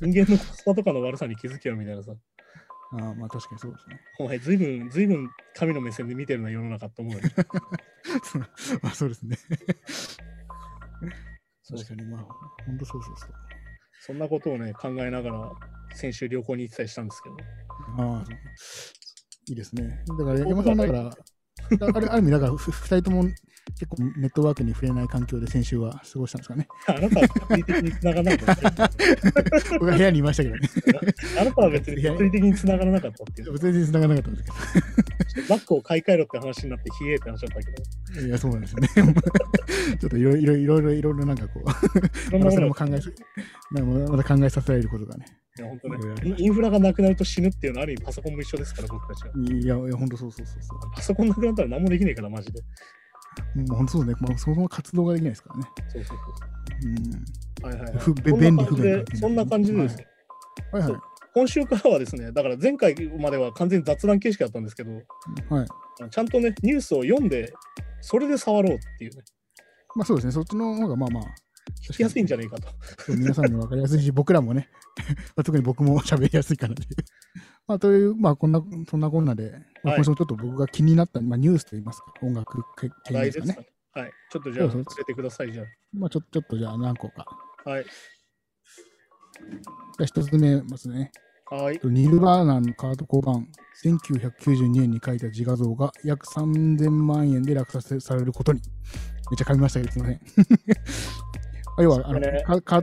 [0.00, 2.12] 人間のコスパとかの悪さに気づけよみたいなさ。
[2.92, 4.00] うん、ああまあ確かにそうですね。
[4.20, 7.30] お前、ずいぶん、ずいぶん神の目線で見てるな、世の中って思うよね。
[8.82, 9.36] まあそうですね。
[11.62, 12.26] そう確かに、まあ、
[12.66, 13.30] 本当そうそうそう。
[14.00, 15.52] そんなことをね、考えながら、
[15.94, 17.36] 先週旅行に行ってたりしたんですけど。
[17.98, 18.24] ああ、
[19.48, 20.04] いいですね。
[20.18, 21.10] だから、山さんだから、
[21.96, 23.24] あれある意味、だから、ふ二人とも
[23.78, 26.66] 結構ネットワークに触れない環境で先週は過ごしたんですかね。
[26.86, 28.90] あなたは物理的に繋がらなかった。
[29.78, 30.68] 僕は部屋にいましたけどね。
[31.40, 33.58] あなたは別に物理的に繋がらなかったっていう。
[33.58, 38.20] 全然繋がらなかったんですけバッグを買い替えろって話になって、ひえーって話だったけど。
[38.20, 38.26] ど。
[38.26, 38.88] いや、そうなんですよね。
[40.00, 41.70] ちょっといろいろいろいろいろいろなんかこう、
[42.50, 43.00] それも考え
[44.08, 45.26] また考えさせられることがね。
[45.58, 49.32] いや本当ねインフラがなくなると死ぬっていうのはある意味パソコンも一緒ですから、僕たちは。
[49.36, 50.78] いや、いや、本当そうそうそうそう。
[50.94, 52.62] パソコンなくなったら何もできねえから、マジで。
[53.54, 54.14] もう本当そうね。
[54.20, 55.68] まあ、そもそも活動ができないですからね。
[55.88, 57.70] そうそうそううん。
[57.70, 58.40] はいはいはい。
[58.40, 60.06] 便利不便なそんな感じでですね。
[60.72, 61.02] はいはいそう。
[61.34, 65.66] 今週からはですね、だから前回までは完全に雑談形式だったんですけど、はい。
[66.10, 67.52] ちゃんとね、ニュースを読んで、
[68.00, 69.22] それで触ろうっていうね、
[69.94, 70.32] まあそうですね。
[70.32, 71.24] そっちの方がまあまあ、
[71.80, 72.68] 聞きやすいんじゃないかと。
[73.08, 74.68] 皆さんにも分かりやすいし、僕らもね、
[75.36, 76.88] ま あ特に僕も喋りやすいかなという。
[77.66, 83.68] まあ、という、まあ、こんな、そんなこんなで、まあはい今週もちょっと僕が気になった、まあ、ニュースといいますか、音楽系ですかね。
[83.92, 84.12] はい。
[84.30, 87.26] ちょっとじゃあ、触れてください、じゃまあ、ちょちょっとじゃあ何個か。
[87.64, 87.70] あ。
[87.70, 87.84] はい。
[87.84, 91.10] じゃあ一つ目ますね。
[91.50, 91.80] はい。
[91.84, 93.46] ニルバーナのカード交番、
[93.84, 98.60] 1992年に書いた自画像が約3000万円で落札されることに。
[99.30, 100.20] めっちゃ噛みましたけど、すみません。
[101.76, 102.82] あ要は、あの、ねかか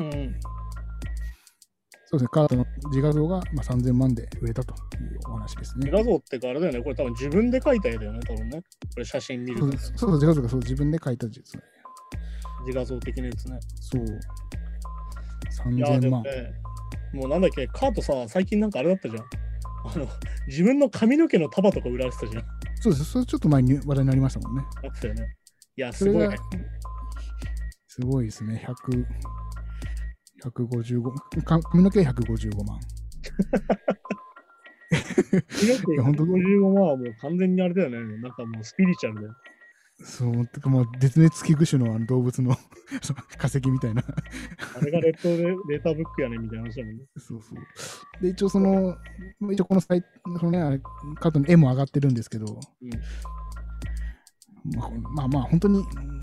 [0.00, 0.40] うん。
[2.06, 5.90] そうですね、カードの自画像が、まあ、3000万で売れたというお話ですね。
[5.90, 8.60] 画像ってかあれだよね、これ多分自分で描いた絵だよね、多分ね。
[8.60, 11.62] これ写真見るとそうそうそう、自画像がそう自分で書いた字ですね。
[12.66, 13.58] 自画像的なやつね。
[13.80, 14.04] そう。
[15.72, 16.00] いや、3000万。
[16.00, 16.52] でもね、
[17.12, 19.22] もうなんだっけ、カートさ、最近なんかあれだったじゃん。
[19.22, 20.08] あの、
[20.48, 22.44] 自分の髪の毛の束とか売られてたじゃん。
[22.80, 23.04] そうです。
[23.04, 24.64] それちょっと前に話題になりましたもんね。
[24.84, 25.36] あったよね。
[25.76, 26.36] いや、すごいね。、
[27.90, 28.64] すごいですね。
[28.64, 29.04] 100、
[30.48, 32.78] 155、か髪の毛155万。
[35.48, 37.98] 髪の毛155万はもう完全にあれだよね。
[38.18, 39.34] なんかもうスピリチュアルだよ。
[40.04, 42.54] そう、てかもう絶滅危惧種のあの動物の
[43.36, 44.04] 化石みたいな。
[44.76, 47.02] あれがレッドレレーターブックやねみたいな話だもんね。
[47.16, 48.22] そうそう。
[48.22, 48.96] で、一応その、
[49.50, 50.78] 一応このサイト、そのね、あれ
[51.16, 52.90] カートに絵も上がってるんですけど、うん。
[54.76, 56.20] まあ、まあまあ、本当に、うん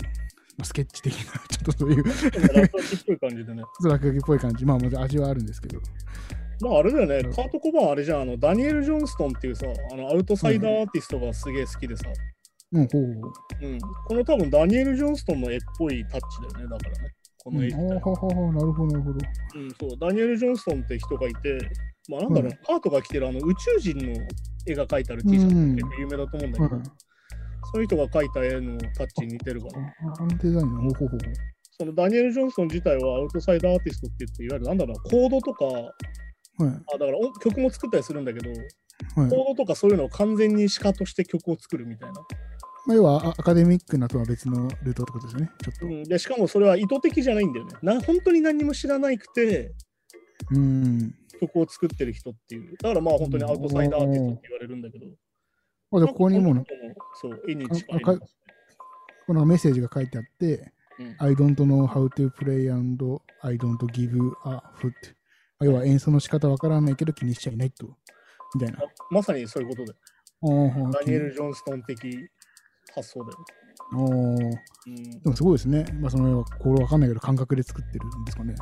[0.58, 3.62] まあ、スケッチ的な、 ちょっとそういう、でもラットっぽい感じでね。
[3.84, 5.80] 落書きっぽい感じ、まあ、まず味はあるんですけど、
[6.60, 7.16] まああれだよね。
[7.24, 7.32] う、ん。
[7.32, 12.10] カート・コバンあれじゃん、あのダニエル・ジョンストンっていうさ、あのアウトサイダーアーティストがすげえ好きでさ、
[12.72, 13.02] うん、ほう。
[13.02, 13.78] うん。
[14.08, 17.14] この多分ダニエル・ジョンストンの絵っぽいタッチだよね、だからね。
[17.38, 18.00] この絵うん、は。
[18.00, 19.18] ははなるほど、なるほど。
[19.54, 21.58] うん、そう、ダニエル・ジョンストンって人がいて、
[22.08, 22.58] まあなんだろう、はい。
[22.66, 24.26] カートが着てるあの宇宙人の
[24.66, 25.74] 絵が描いてある T シャツうん。
[25.76, 26.84] 結構有名だと思うんだけど、はい
[27.72, 31.20] そういう人が描いた絵のタッチに似てるから、ああのデザインの、ほうほうほう。
[31.78, 35.84] そのダニエル・ジョンストン自体はアウトサイダーアーティストって言って、いわゆるなんだろうな、コードとか、はい。
[36.94, 38.58] あだから音曲も作ったりするんだけど、はい
[39.14, 42.20] コードとかそういうのを完全にシカトして曲を作るみたいな。
[42.86, 45.86] まあ、要はあアカデミックなとは別のルートってことですよね、ちょっと。
[45.86, 47.72] うん、でしかもそれは意図的じゃないんだよね。
[47.82, 49.72] な本当に何も知らないくて
[50.50, 51.14] うん。
[51.40, 52.76] 曲を作ってる人っていう。
[52.82, 55.06] だからまあ本当にアウトサイダーアーティストって言われるんだけど。
[55.92, 56.64] あじゃあここにも
[57.20, 64.92] そう、絵に近いこのメッセージが書いてあって、うん I don't know how to play and I don't give a foot.
[65.60, 67.86] 要は演奏の仕方わからないけど気にしちゃいないと。
[68.54, 68.80] みたいな。
[68.80, 69.92] あまさにそういうことで。
[70.92, 72.28] ダニエル・ジョンストン的
[72.94, 73.44] 発想だよね。
[73.92, 75.84] あーうんでもすごいですね。
[76.00, 78.54] まあ、その、これわかんないけど感覚で作ってるんですかね。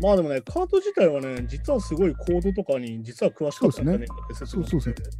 [0.00, 5.10] まあでもね、カート自体はね、実はすごいコードとかに実は詳しかったんだよねって説明そうそうしてて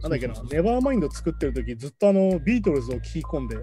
[0.00, 3.56] なんだっけなネバーマインド作ってる時ずっとあのビートルズを聞き込んで、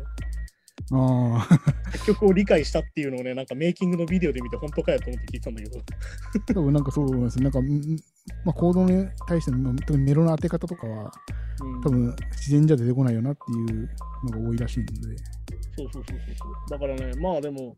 [0.91, 5.79] ああ、曲を理解したっていうのをね、なんかメイキングのビデオで見て本当かよと思って聞いたんだけど、
[6.53, 7.65] 多分なんかそうなんですなんか、ん
[8.45, 11.11] まあ、コードに対してのまあ特にメロの当て方とかは、
[11.61, 13.89] うん多分自然じゃ出てこないよなっていう
[14.31, 14.91] のが多いらしいので。
[15.77, 16.69] そうそうそうそう。
[16.69, 17.75] だからね、まあでも、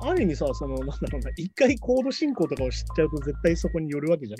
[0.00, 4.38] ある意味さ、その、なんだろうな、一回コード進行とかを知っちゃうと絶対そこに寄るわけじゃん。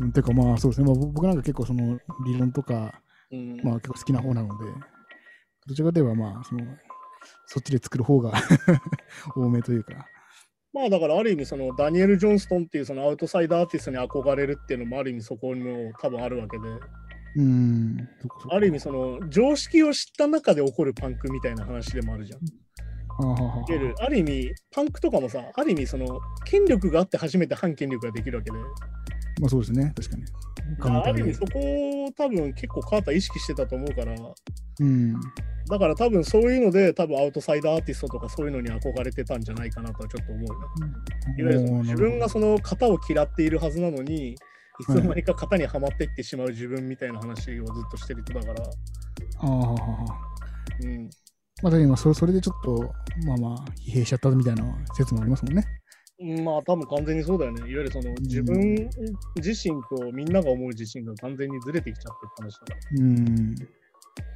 [0.00, 3.60] うん、てかまあそうですね、まあ、僕僕なんか結構その理論とか、うん。
[3.62, 4.64] まあ結構好きな方なので、
[5.66, 6.64] どちらかといえばまあその、
[7.46, 8.32] そっちで作る方が
[9.34, 10.06] 多めというか。
[10.72, 16.64] まあだからある意味そのダニエル・ジョンストンっていうそのアウトサイダーアーティストに憧れるっていうのもある意味そこにも多分あるわけで、
[17.36, 18.08] うん、
[18.50, 22.40] ある意味その常識を知った中で起こるパンクみたいな話でもあるじゃん。
[24.00, 28.58] ある意味パンクとかもさ、ある意味その権力があって初めて反権力ができるわけで、
[29.40, 30.24] まあそうですね、確かに。
[30.78, 31.58] まあ、ある意味でそこ
[32.06, 34.14] を多分結構カーター意識してたと思うから、
[34.80, 35.14] うん。
[35.68, 41.42] だから多分そういうので多分アウトサイダーアーティストとかそういうのに憧れてたんじゃないかなとはちょっと思うよね。
[41.42, 44.32] いわゆる自分がその型を嫌っているはずなのに、
[44.80, 48.64] いつの間にか型にはまっていってしまう自分みたいな話をずっとしてる人だから、
[49.40, 49.74] ああ
[50.80, 51.10] うん、
[51.62, 52.94] まあ、だけど今それそれでちょっと、
[53.26, 55.64] まあまあ、疲弊しちゃったみたいな説もありますもんね。
[56.20, 57.60] うんまあ多分完全にそうだよね。
[57.60, 58.90] いわゆるその自分
[59.36, 63.54] 自身とみんなが思う自身が完全にずれてきちゃってって話だから、うん。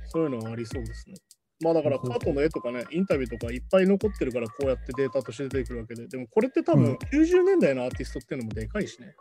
[0.07, 1.15] そういうのはありそうですね。
[1.61, 9.15] まあだからカートの絵とかね、インタビューとかいっぱい残ってるからこうやってデータとして出てくるわけで、でもこれって多うん分90年代のアーティストっていうのもでかいしね。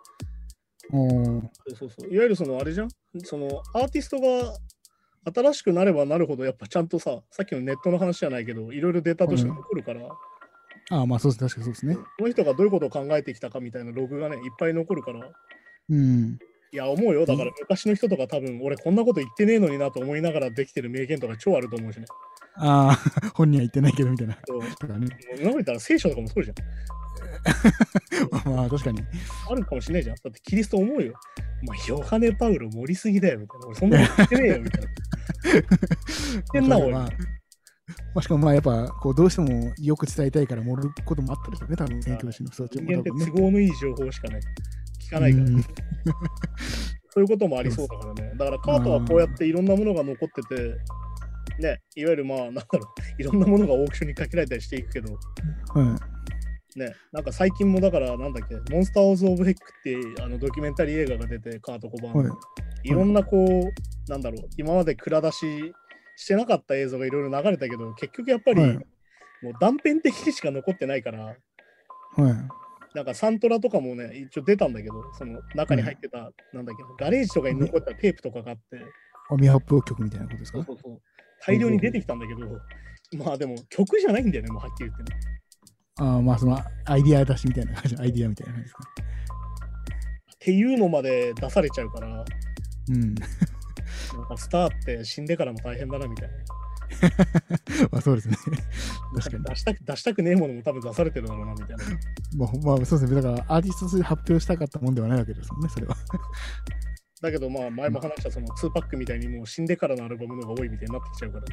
[0.91, 1.41] あー
[1.75, 2.13] そうそう。
[2.13, 2.89] いわゆるそのあれじゃん？
[3.23, 4.53] そのアーティストが
[5.33, 10.01] 新しくなればなるほどやっぱちゃんとさ、さっきのネットの話じゃないけど、いろいろデータとして残るから、
[10.91, 11.39] あー、まあそうです。
[11.39, 11.95] 確かにそうですね。
[11.95, 15.31] この人がどういうことを考えてきたかみたいなログがね、いっぱい残るから、
[15.89, 16.37] うん。
[16.73, 17.25] いや、思うよ。
[17.25, 22.05] だから昔の人とか多分、俺こんなこと言ってねえのになと思いながらできてる名言とか超あると思うしね。
[22.55, 24.37] ああ、本人は言ってないけどみたいな。
[24.45, 25.07] そうとかね。
[25.39, 26.55] 今言ったら聖書とかもそうじゃん。
[28.53, 29.01] まあ確かに。
[29.49, 30.15] あるかもしれないじゃん。
[30.15, 31.13] だってキリスト思うよ。
[31.63, 33.67] まあ、ヨハネ・パウロ盛りすぎだよみたいな。
[33.67, 34.89] 俺そんなこと言ってねえよみたいな。
[35.51, 36.95] 言ってんな、俺。
[37.97, 44.39] まあ、まあ、しかもまあやっぱこうどうしてもよく伝えたいから盛ることもあったでしょうね、多分宣教師の人たち人間って都合のいい情報しかね、
[44.99, 45.45] 聞かないから。
[45.45, 45.61] うん。
[47.13, 48.31] そういうこともありそうだからね。
[48.37, 50.77] だからカートはこうやっていろんなものが残ってて、
[51.59, 55.13] ね、いわゆるまあ、なんだろう、いろんなものがオークションにかけられたりしていくけど、
[55.73, 55.97] は
[56.77, 56.79] い。
[56.79, 62.37] ね、なんか最近もだから、なんだっけ、モンスターズ・オブ・ヘックってあのドキュメンタリー映画が出て、カート・コバーンの、は
[62.83, 62.89] い。
[62.89, 65.73] いろんなこう、なんだろう、今まで蔵出し
[66.21, 68.87] してなかった映像がいろいろ流れたけど、結局やっぱり、はい
[69.41, 71.35] もう断片的にしか残ってないから、はい。
[72.95, 78.61] なんかサントラとかもね、一応出たんだけど、その中に入ってた、なんだっけ、ガレージとかに残ったテープとかがあって、
[79.31, 80.63] アミハップ曲みたいなことですか？
[80.63, 81.01] そうそう
[81.43, 82.41] 大量に出てきたんだけど、
[83.25, 85.19] まあでも曲じゃないんだよね、もうはっきり言ってね。
[85.97, 88.83] ああ、まあそのアイディア出しみたいな感じ、アイディアみたいな感じですか。
[90.35, 93.15] っていうのまで出されちゃうから、なん
[94.15, 94.25] うん。
[94.25, 96.35] かスターって死んでからも大変だなみたいな。
[97.91, 98.35] まあそうですね。
[99.15, 99.43] 確かに。
[99.43, 101.83] 出したく出したくねえものも多分出されてるだろうなみたいな。
[102.37, 103.21] まあ、まあ、そうですね。
[103.21, 105.95] だから、アーティストとして発表したかったもんではないわけですもんね、それは。
[107.21, 111.45] だけどまあ前も話したその2パックみたいにもう死んでからのアルバムの方が多いみたいになってきちゃうから、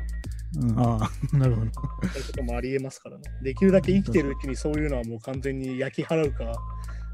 [0.63, 1.71] うん、ああ、なるほど。
[1.73, 3.23] そういうこともありえますからね。
[3.43, 6.45] できるだけ生きてるうちにそういうのはもう完全に焼き払うか、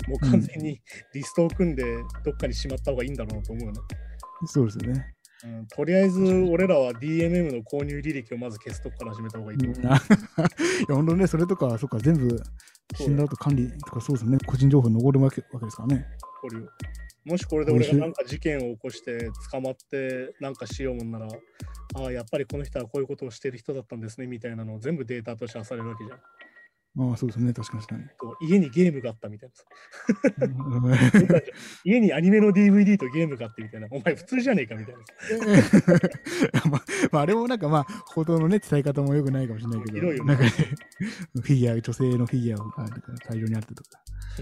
[0.09, 0.81] もう完全に
[1.13, 1.83] リストを組んで
[2.25, 3.81] どっかにしまった方がいいんだろうなと思うね。
[4.47, 5.14] そうですよね。
[5.45, 9.79] うんとりあえず俺らは DMM の購入履歴をまず消すとこから始めた方がいいと思う。
[9.83, 9.99] いや、
[10.89, 12.43] 本当ね、それとか、そっか、全部
[12.97, 16.07] 死んだ後管理とかそうですね、個人情報残るわけわけですからね。
[16.41, 16.69] これを
[17.25, 21.27] もしこれで俺がなんか事件を起こして捕まってなんかしようもんなら、
[21.97, 26.19] ああ、やっぱりこの人はこういうことをしてる人だったんですねみたいなのを全部データとして漁されるわけじゃん。
[26.97, 28.09] ああ、そうですね、確かに確かに。
[28.21, 31.41] と家にゲームがあったみたいな
[31.85, 33.89] 家にアニメの DVD とゲームがあってみたいな。
[33.91, 35.83] お前普通じゃねえかみたいなさ。
[36.71, 43.91] まあ、まあ、あれもなんかまあ、報道のね、伝え方も良くないかもしれないけど、ねなんかね、フィギュア、女性のフィギュアがなんか大量にあってとか。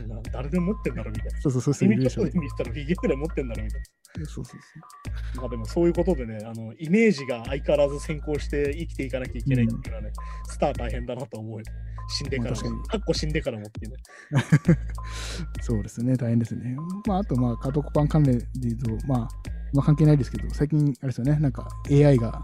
[0.07, 1.41] な 誰でも持ってんだろみたいな。
[1.41, 3.81] そうそうそう、そう耳いう でしょとこで見せたらフィギュアで持ってんだろみたい
[4.17, 5.37] そうそうそう。
[5.37, 5.43] な。
[5.43, 10.13] まあでもそういうことでね、あのイメージが相変わらず先行して生きていかなきゃいけないっていうのはね、
[10.49, 11.65] スター大変だなと思うよ。
[12.09, 12.83] 死んでからも。
[12.85, 13.97] かっこ死んでからもっていうね。
[15.63, 16.77] そうですね、大変ですね。
[17.07, 19.29] まあ、あと、まあ、カートコパン関連で言うと、まあ、
[19.73, 22.43] まあ、関係ないですけど、最近、あれですよね、なんか AI が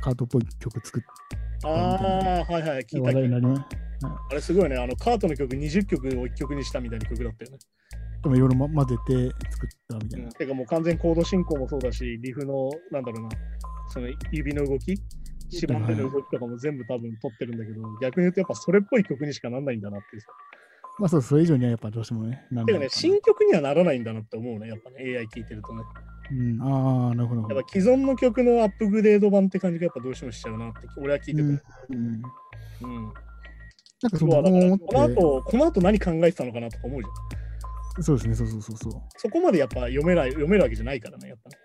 [0.00, 3.62] カートっぽい曲作ってああ、はいはい、聞いた話題になります。
[4.30, 7.58] あれすごいね、あのカートの曲20曲を1曲にしたみたいな曲だったよね。
[8.22, 10.32] でもいろいろま混ぜて作ったみたいな。
[10.32, 13.28] てかもう完全コード進行もそうだし、リフの、なんだろうな、
[13.88, 14.96] その指の動き、
[15.50, 20.28] 縛ってる動きとかも全部多分取ってるんだけど、逆に言うとやっぱそれっぽい曲にしかなんないんだなっていうさ。
[20.98, 22.44] まあそう、それ以上にはやっぱどうしてもね。
[22.50, 25.82] なんてかね、新曲にはならないんだなって思うね、やっぱね、AI 聴いてるとね。
[26.30, 27.40] うん、ああ、なるほど。
[27.54, 31.40] やっぱ既存の曲のアップグレード版って感じがやっぱどうしてもしちゃうなって、俺は聞いてて。
[31.42, 32.22] ううんん。
[32.82, 33.12] うん
[34.00, 38.02] なんかそそうだこのて、後、この後何考えてたのかなとか思うじゃん。
[38.04, 38.92] そうですね、そうそうそうそう。
[39.16, 41.56] そこまでやっぱ読めない、読めるわけじゃないからね、やっぱね。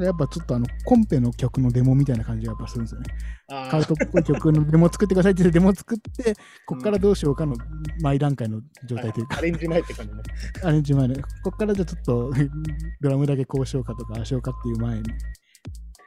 [0.00, 3.10] やっぱちょっとあのコンペの曲のデモみたいな感じがやっぱするんですよね。
[3.48, 6.34] あカートっぽい曲のデモ作ってくださいって言ってデモ作って、
[6.66, 7.54] こっからどうしようかの
[8.00, 10.22] 前段階の状態というか、アレンジ前って感じね。
[10.64, 12.32] アレンジ前の、こっからじゃあちょっと
[13.00, 15.02] ドラムだけこうしようかとか、ああしようかっていう前に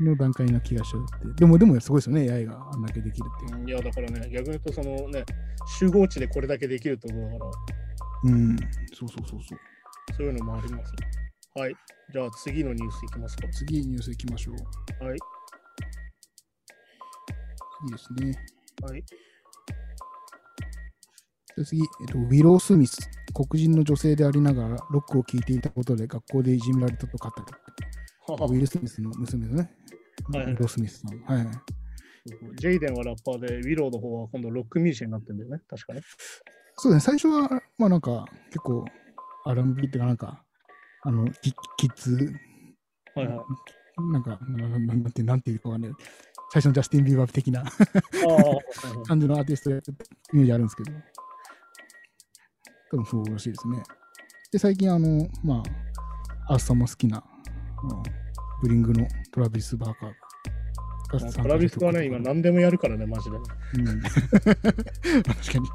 [0.02, 1.28] の段階な気がしちゃって。
[1.36, 3.62] でも、でもすごいですよね、AI があんだけできるっていう。
[3.62, 5.24] うんいや、だからね、逆に言うと、そのね、
[5.80, 7.28] 集合値でこれだけできるとだから、
[8.26, 8.58] うん、
[8.94, 9.60] そうそうそうそう。
[10.18, 11.25] そういうのもありますね。
[11.58, 11.76] はい。
[12.12, 13.48] じゃあ次のニュースいきますか。
[13.48, 15.06] 次、ニュースいきましょう。
[15.06, 15.16] はい。
[15.16, 15.18] い
[17.88, 18.38] いですね。
[18.84, 19.04] はい。
[21.56, 22.98] で次、えっと、ウィロー・スミス、
[23.34, 27.34] 黒人の女性でありながら、ロックを聴いていたことで学校でいじめられたと語る。
[28.28, 29.72] はウィル・スミスの娘ですね。
[30.34, 31.22] はいはいウィロー・スミスさん。
[31.22, 31.56] はいはい。
[32.58, 35.62] ジェイデンはラッパーで、ウィローの方は今度ロックミュージシャンになってんだよね。
[35.70, 36.02] 確かね。
[36.76, 38.84] そうですね、最初は、まあなんか、結構、
[39.46, 40.45] R&B っていうか、なんか、
[41.06, 42.34] あの、キキッズ、
[43.14, 43.38] はいはい。
[44.12, 45.92] なんか、なんて、なんていうかわかんない。
[46.52, 47.64] 最初のジャスティン・ビーバー的な
[49.08, 50.92] 感じのアーティストやってたイメージあるんですけど、
[52.92, 53.84] 多分そうらしいですね。
[54.52, 55.64] で、最近、あの、ま
[56.48, 57.24] あ、アースさんも好きな、
[57.84, 58.26] うん
[58.62, 60.16] ブリングのトラビス・バーカーが
[61.08, 63.38] トラビスはね、今何でもやるからね、マジで。
[63.38, 63.42] う
[63.98, 64.14] ん、 確
[64.44, 65.68] かに。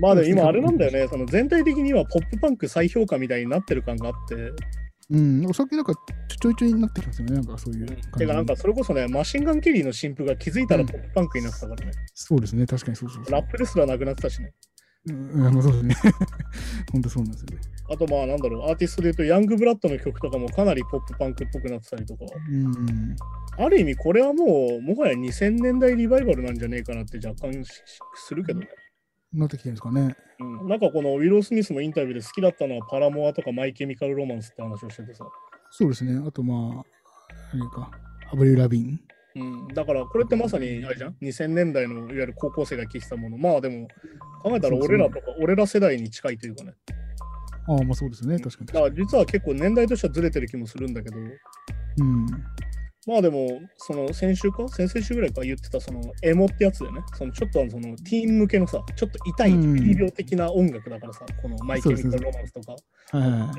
[0.00, 4.52] まあでも今あれなんだよね、その全体的にはポップパンク再評価みたいになってる感があって、
[5.10, 5.94] うん、お酒なんか
[6.40, 13.32] ちょいちょいになってきますよね、なんかそういう感じてかなんかそれこそね、マシンガンキリーの新婦が気づいたらポップパンクになってたからね、そうですね、確かにそうそうそう。
[13.32, 14.52] ラップですらなくなってたしね。
[15.14, 15.94] うん、そうですね。
[16.92, 17.60] 本当そうなんですよね。
[17.90, 23.16] あとまあなんだろう、アーティストで言うと、ヤングブラッドの曲とかもかなりポップパンクっぽくなってたりとか、うん。
[23.56, 27.82] ある意味これはもう、もはや2000年代リバイバルなんじゃねえかなって若干し
[28.14, 28.68] するけどね。
[29.32, 30.16] なってきてるんですかね。
[30.40, 35.26] うん、なんかこのウィロー・スミスもインタビューで好きだったのはパラモアとかマイ・ケミカル・ロマンスって話をしててさ。
[35.70, 36.22] そうですね。
[36.26, 37.90] あとまあ、何か、
[38.30, 39.00] アブリル・ラビン。
[39.38, 43.38] うん、だからこれってまさにあれじゃん ?2000 年代のいわゆる高校生が聴いてたもの。
[43.38, 43.88] まあでも
[44.42, 46.72] 考えたら俺らとか、俺ら世代に近いというかね。
[47.68, 48.38] ああ、まあそうですね。
[48.38, 52.26] 確かにだから実は結構年代としてはずれてる気もするんだけど、うん。
[53.06, 54.68] まあでも、その先週か？
[54.68, 62.72] 先々週ぐらいか言ってたそのエモってやつでね、そのちょっとあのそのティーン向けのさ、ちょっと痛いうん医療的な音楽だからさ、このマイ・ケミカル・ロマンスとか。
[63.18, 63.50] はいはいはい。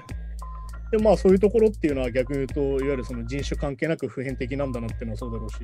[0.92, 5.58] でまあそういうところっていうのは逆に言うと、いわゆるその人種関係なく普遍的なんだなっていうのはそうだろうし、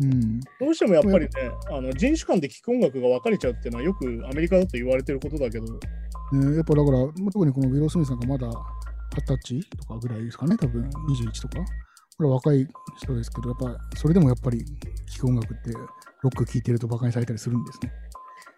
[0.00, 0.40] うん。
[0.40, 1.30] どうしてもやっぱりね、
[1.70, 8.48] あの人種間で聴く音楽が分かれちゃうっていうのはよくアメリカだと言われてることだけど、ね、やっぱだから、まあ特にこのウィロー・スミスなんかまだ
[9.14, 11.64] 二十歳とかぐらいですかね、多分21とか。
[12.16, 14.64] これは若い人ですけど、やっぱそれでもやっぱり
[15.10, 17.92] 聴く音楽ってロック聴いてるとバカにされたりするんですね。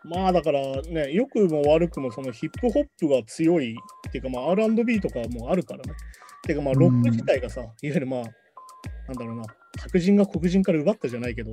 [0.05, 3.77] まあだからね、良くも悪くもそのヒップホップが強い
[4.09, 5.95] っていうか、まあ R&B とかもあるからね。
[6.47, 9.45] ていうかまあロック自体がさ、いわゆるまあ、なんだろうな、
[9.81, 11.51] 白人が黒人から奪ったじゃないけど、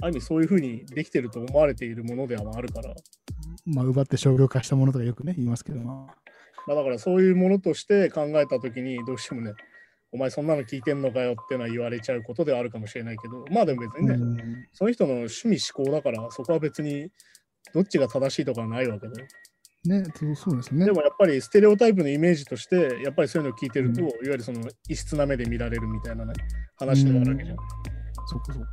[0.00, 2.94] ある意味そういうふうにできてると思われているものではあるから、
[3.64, 5.96] まあ、奪って商業化したものとかよくね、言いますけど、まあ、
[6.66, 9.52] まあ、だからそういうものとして考えたときに、どうしてもね、
[10.12, 14.66] お前そんなの聞いてんのかよってのは言われちゃうことではあるかもしれないけど、まあでも別にね、うん。
[14.72, 17.10] その人の趣味思考だから、そこは別に
[17.74, 19.14] どっちが正しいとかはないわけで。
[19.84, 20.04] ね、
[20.34, 20.84] そうですね。
[20.84, 26.32] でもやっぱりステレオタイプのイメージとして、やっぱりそういうのを聞いてると、うんいわゆるその異質な目で見られるみたいなね、
[26.76, 27.56] 話でもあるわけじゃん。
[28.26, 28.68] そっかそっか。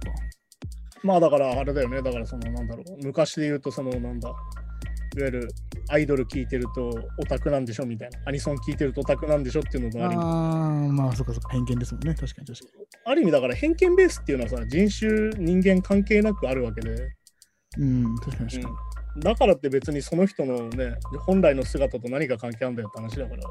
[1.03, 4.35] まあだからあれだよね、だからそのなんだろう、昔で言うとそのなんだ、いわ
[5.27, 5.47] ゆる
[5.89, 12.15] アイドル聞いてるとオタクなんでしょみたいな、アニソン聞いてるとオタクなんでしょっていうのがあるああ、まあそっかそっか、偏見ですもんね。
[12.15, 12.73] 確かに確か
[13.05, 16.97] ある意味だから偏見ベースっていうのはさ、人種、人間関係なくあるわけで、に。
[17.77, 19.21] うん、確かに確かに。
[19.21, 23.43] だからって別にその人のね、本来の姿と何が関係あるんだよって話だから。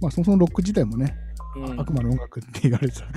[0.00, 1.14] まあそもそもロック自体もね、
[1.56, 1.80] うん。
[1.80, 3.10] 悪魔の音楽って言われてた わ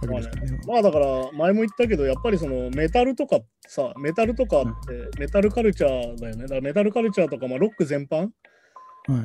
[0.00, 0.60] けですからね。
[0.66, 6.42] まあだから前も言ったけどやっぱりそのメタルとかさメタルとかってメタルカルチャーだよね。
[6.42, 8.16] だからメタルカルチャーとかまあロック全般。
[8.18, 8.30] はい。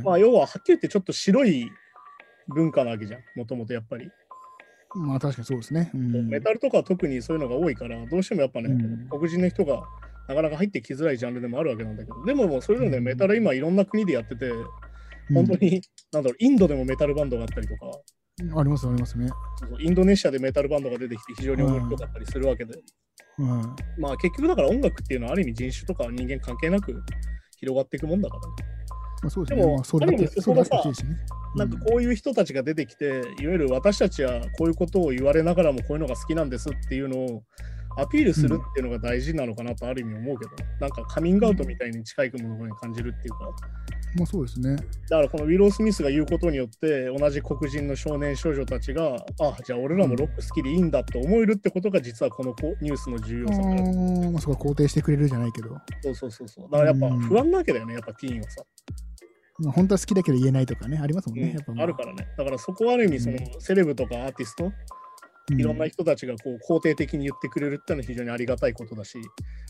[0.03, 1.71] まあ要ははっきり言ってちょっと白い
[2.47, 3.21] 文化なわけじゃん。
[3.35, 4.09] もともとやっぱり、
[4.95, 5.91] まあ確かにそうですね。
[5.93, 9.07] うん、メタルとかは特にそういうのが多いからどうしてもやっぱね、うん。
[9.09, 9.83] 黒人の人が
[10.27, 13.03] なかなか入ってきづらいジャンルでもあるわけなんだけどでももうそれでもねうん。
[13.03, 14.61] メタル今いろんな国でやっててう
[15.31, 15.35] ん。
[15.35, 17.91] 本当に、なんだろうインドでもメタルバンドがあったりとか
[18.59, 19.29] ありますありますね。
[19.79, 22.73] インドネシアでメタルバンドが出てきて非常に面白かったりするわけで、
[23.37, 27.03] はまあ結局だから音楽っていうのはある意味人種とか人間関係なく
[27.57, 28.80] 広がっていくもんだからね。
[29.21, 29.25] い。
[29.25, 29.61] まあそうですね。
[29.61, 30.83] でもまあ、るそこがさ。
[31.53, 37.43] なんかこういう人たちが出てきて、いわゆる私たちはこういうことを言われながらもこういうのが好きなんですっていうのを
[37.97, 43.51] アピールするっていうのが大事なのかなとある意味思うけど、なんかカミングアウトみたいに近いものに感じるっていうか、
[44.15, 44.77] まあそうですね。
[45.09, 56.71] だからこのウィロー・スミスが言うことによって同じ黒人の少年少女たちが、あじゃあ俺らもロック好きでいいんだと思えるってことが実はこのこニュースの重要あさからーまあそこは肯定してくれるじゃないけど、そうそうそうそう。
[56.71, 58.63] だからやっぱ不安なわけだよね、やっぱティーンはさ。
[59.59, 61.43] まあ、本当は好きだけど言えないとかね、ありますもんね。
[61.45, 62.27] うんやっぱまあるからね。
[62.37, 64.71] だからそこはある意味、そのセレブとかアーティスト、
[65.49, 69.19] いろんな人たちがこう肯定的に言ってくれるってのは非常にありがたいことだし、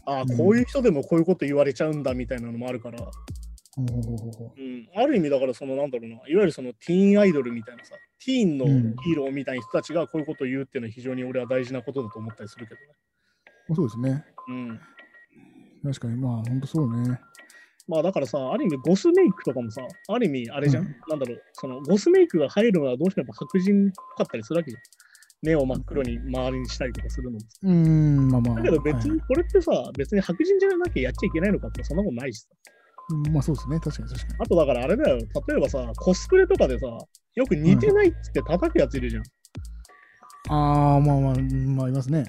[0.06, 12.88] ああ、うんこういう人でもこういうこと言われちゃうんだみたいなのもあるから、ほうん、ある意味だからそのなんだろうな、いわゆるそのティーンアイドルみたいなさ、ティーンのうんヒーローみたいな人たちがこういうことを言うっていうのは非常に俺は大事なことだと思ったりするけどね。
[13.68, 14.26] まあそうですね。
[14.48, 14.80] うん。
[15.84, 17.20] 確かに、まあ本当そうね。
[17.88, 24.82] まあだからさ、ある意味ゴスメイクとかもさ、ある意味あれじゃん、うんなんだろう、そのゴスメイクが入るのはどうしても白人っぽかったりするわけじゃん。
[25.44, 27.40] 目を真っ黒に周りにしたりとかするのも。
[27.64, 28.56] うーん、まあまあ。
[28.58, 32.48] だけど別はいにこれってさ、別に白人じゃなきゃやっちゃいけないのかってそんなことないしさ。
[33.10, 33.80] うんまあそうですね。
[33.80, 35.26] 確かに確かあとだからあれだよ、例
[35.58, 36.86] えばさ、コスプレとかでさ、
[37.36, 39.24] よく似てないっつって叩くやついるじゃん。
[39.24, 39.30] に。
[40.50, 42.24] ああ、まあまあ、うんまあいますね。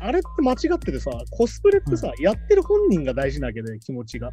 [0.00, 4.30] あれって間違っててさ、コスプレってさ、やってる本人が大事なわけで、気持ちが。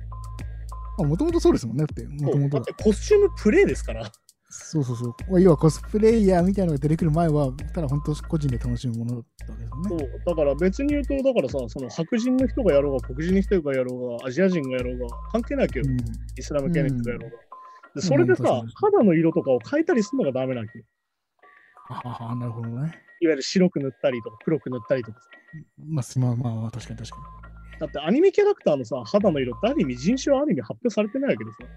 [0.97, 1.85] もともとそうですもんね。
[1.85, 4.09] だって、もともとだってコスチュームプレイですから。
[4.49, 5.13] そうそうそう。
[5.29, 10.07] まあ要はコスプレイヤーみたいなのが出てくる前は、ただ本当個人で楽しむものだったわけですもんそうね。
[10.25, 15.97] だから別に言うと、だからさ、その白人の人がやろうが、黒人の人がやろうが、アジア人がやろうが、関係ないわけよ、うん
[16.37, 17.37] イスラム系の人がやろうが。
[17.95, 20.85] でそれでさ、肌の色とかを変えたりするのがダメなわけよ。
[21.89, 23.04] ああ、なるほどね。
[23.25, 25.29] いわゆる白く塗ったりとか、黒く塗ったりとかさ。
[25.79, 27.17] まあ、すまあまあまあ、確かに確か
[27.79, 31.67] だってアニメキャラクターのさ、肌の色ってある意味人種はある意味発表されてないわけですよ。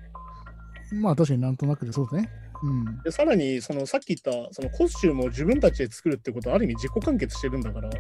[0.93, 1.01] に。
[1.01, 2.31] まあ確かになんとなくでそうですね。
[2.63, 3.03] うん。
[3.03, 7.91] で、さらに、そのさっき言った、そのコスチュームを自分たちで作るってことはある意味自己完結してるんだから、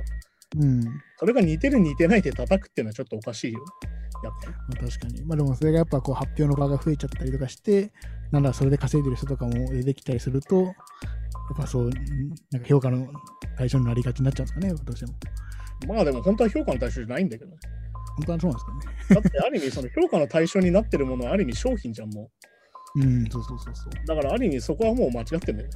[0.56, 0.82] うん。
[1.18, 3.60] それが似てる似てないで叩くっていうのはちょっとおかしいよ。
[4.24, 4.52] やっぱり。
[4.80, 5.24] まあ、確かに。
[5.24, 7.92] まあでもそれがやっぱこう発表の場が増えちゃったりとかして、
[8.30, 10.72] なんだそれで稼いでる人とかも出てきたりすると、や
[11.54, 11.90] っぱそう、ん
[12.50, 13.08] なんか評価の
[13.56, 15.94] 対象になりがちになっちゃうんですかね、どうしても。
[15.94, 17.56] まあでも本当は評価の対象じゃないんだけどね。
[18.16, 22.30] 本当はそうなんですだってある意味その評価の対象になってるものはある意味商品じゃんも
[22.94, 23.16] けどね。
[23.16, 23.90] うん、そうそうそうそう。
[24.02, 24.06] う。
[24.06, 25.70] だからある意味そこはもう間違ってんだよね。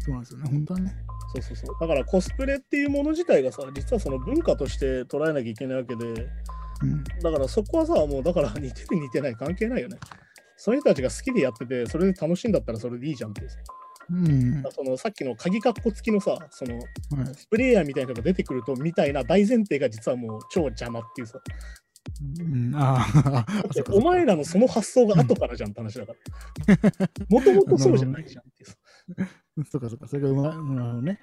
[0.00, 0.96] そうなんですよね、本当はね。
[1.34, 1.76] そうそうそう。
[1.80, 6.04] だからコスプレっていうもの自体がさ、実はその文化として捉えなきゃいけないわけで、
[6.82, 7.04] うん。
[7.22, 9.98] だからそこはさ、もうだから似てる似てない関係ないよね。
[10.56, 13.44] そういう人たちが好きでやってて、それで楽しいんだったらそれでいいじゃんってい
[14.10, 14.62] うん。
[14.70, 16.86] そのさっきの鍵括弧付きのさ、そのはい
[17.50, 21.40] プレイヤーみたいな人が出てくるとみたいな大前提が実はもう超邪魔っていうさ。
[22.40, 23.06] うん、あ
[23.92, 26.14] お前らのその発想が後からじゃんって話だか
[26.66, 27.08] ら。
[27.28, 28.76] もともとそうじゃないじゃんっていうさ。
[29.70, 30.44] そうかそうか、それがうまい。
[30.44, 31.20] なるほどね。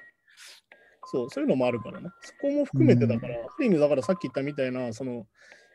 [1.11, 2.09] そう、そういうのもあるからね。
[2.21, 5.25] そこも含めてだから、ある意味だからさっき言ったみたいな、その、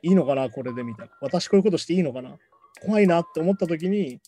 [0.02, 1.12] いいのかな、これでみたいな。
[1.20, 2.36] 私こういうことしていいのかな。
[2.84, 4.20] 怖いなって思った時に、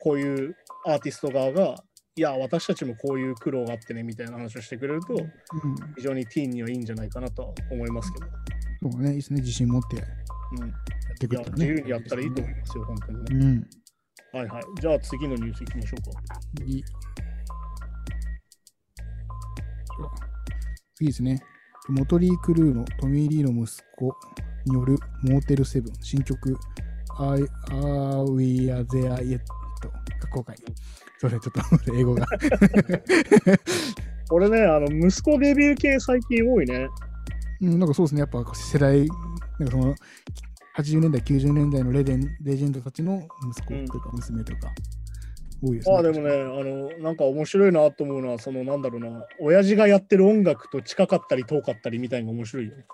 [0.00, 0.56] こういう
[0.86, 1.76] アーティスト側が、
[2.18, 5.22] いや、私たちもこういう苦労があってね、みたいな話をしてくれると、うん。
[5.96, 8.26] 非常にティーンにはいいんじゃないかなとは思いますけど。
[8.90, 9.40] そうね、いいですね。
[9.40, 10.02] 自信持ってや
[10.60, 10.68] うん。
[10.70, 10.72] っ
[11.18, 11.66] てくいや、るとね。
[11.66, 13.46] 自由にやったらいいと思いますよ、本当にね。
[14.32, 14.38] うん。
[14.38, 14.62] はいはい。
[14.80, 16.20] じゃあ次のニュースいきましょうか。
[16.64, 16.84] いい
[20.94, 21.38] 次ですね。
[21.90, 24.16] モトリー・クルーのトミー・リーの息子
[24.64, 26.56] によるモーテルセブン新曲
[27.18, 27.40] I,
[27.70, 29.38] Are We Are There Yet?
[29.38, 30.56] が公開。
[31.18, 32.26] それちょっと英語が。
[34.30, 36.88] 俺ね、あの息子デビュー系最近多いね。
[37.60, 38.20] うん、なんかそうですね。
[38.20, 39.06] やっぱ世代、
[39.58, 39.94] なんかその
[40.76, 44.72] 80年代、90年代のレデンレジェンドたちの息子とか娘とか、
[45.62, 45.96] 多いですね。
[45.96, 52.84] ああ、でもね、あの、なんか面白いなと思うのは、そのなんだろうな、親父がやってる音楽と近かったり遠かったりみたいなのが面白いよね。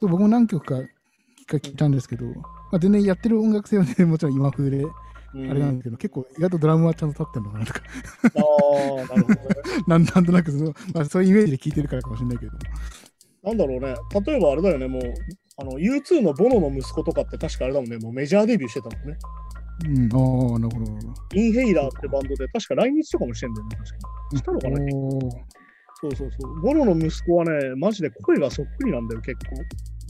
[0.00, 2.32] 僕も何曲か聞いたんですけど、ま
[2.72, 4.84] あ、全然やってる音楽性はね、もちろん今風で、
[5.32, 7.80] あれなんですけど、結構意外とドラムはちゃんと立ってるのかなとか。
[8.36, 9.38] ああ、なるほどね。
[9.86, 12.52] なんなんとなくその、まあ、そういうイメージで聞いてるからかもしれないけど。
[13.42, 13.94] なんだろうね、
[14.26, 15.02] 例えばあれだよね、もう、
[15.56, 19.18] あの U2 のボノの息子とかって確かあれだもんね、もうメジャーデビューしてたもんね。
[19.86, 20.98] うん、ああ、なるほど。
[21.34, 23.96] インヘイラーってバンドで、確か来日とかもしてんだよね、確か
[24.32, 24.38] に。
[24.38, 24.76] したのかな
[26.00, 26.60] そうそうそう。
[26.60, 29.36] ボノの息子はね、マジで声がそっくりなんだよ、結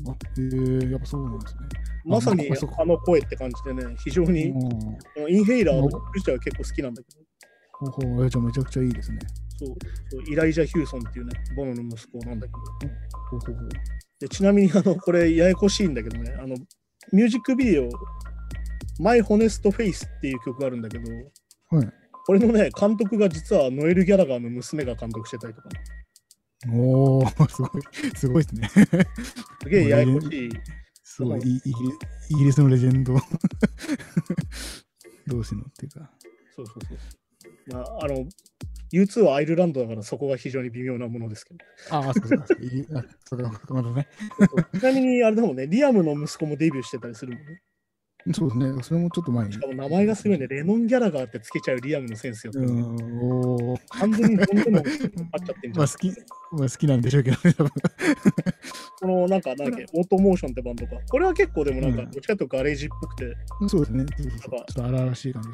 [0.04, 0.12] 構。
[0.12, 1.60] あえー、やっぱそうなんですね。
[2.04, 2.48] まさに
[2.78, 4.70] あの声って感じでね、非常に、うん
[5.28, 5.82] インヘイラー
[6.14, 7.20] 自体は結構好きなんだけど、
[7.72, 9.18] ほうほじゃあめちゃくちゃいいですね。
[9.58, 9.68] そう
[10.10, 12.58] そうイライジャ・ヒューソンっていうね、ボノの息子なんだけど。
[13.30, 13.68] ほうほうほう
[14.18, 16.54] でちなみにあの、これややこしいんだけどね、あの、
[17.12, 17.88] ミュージックビデオ、
[18.98, 21.10] My Honest Face っていう曲があるんだけど、
[21.70, 21.88] はい。
[22.26, 25.68] これのね、監督が実はノエル・ギャラガーの娘が監督してたりとか、
[26.68, 27.82] おお すごい、
[28.14, 28.68] すごいですね。
[29.62, 30.50] すげえややこしい。
[31.10, 31.74] すごい、イイギリ
[32.30, 33.14] イギリスのレジェンド
[35.26, 36.08] 同士のっていうか。
[36.54, 36.98] そうそうそう。
[37.74, 38.28] まあ、あの、
[38.92, 41.64] U2 はアイルランドだからそこが非常に微妙なものですけど。
[41.90, 42.46] ああ、そうか、そうか。
[42.60, 44.06] イギあそうか、まだね。
[44.78, 47.60] ちなみにあれだもんね、リアムの息子もデビューしてたりするもんね。
[48.32, 48.82] そうですね。
[48.82, 49.58] それもちょっと前にし。
[49.58, 55.76] かも名前がすごいね、レノン・ギャラガーってつけちゃうリアムのセンスようん、完全にどんどんあっちゃってんじゃん。
[55.78, 56.14] まあ好き、ま
[56.64, 57.70] あ好きなんでしょうけどね、多分。
[59.00, 60.92] このなんか、なんだっけ、 Automotion ってバンドか。
[61.08, 63.36] これは結構でもなんか、うんどっちかというとガレージっぽくて、
[63.68, 64.04] そうですね。
[64.16, 65.48] そうそうそうちょっと荒々しい感じ。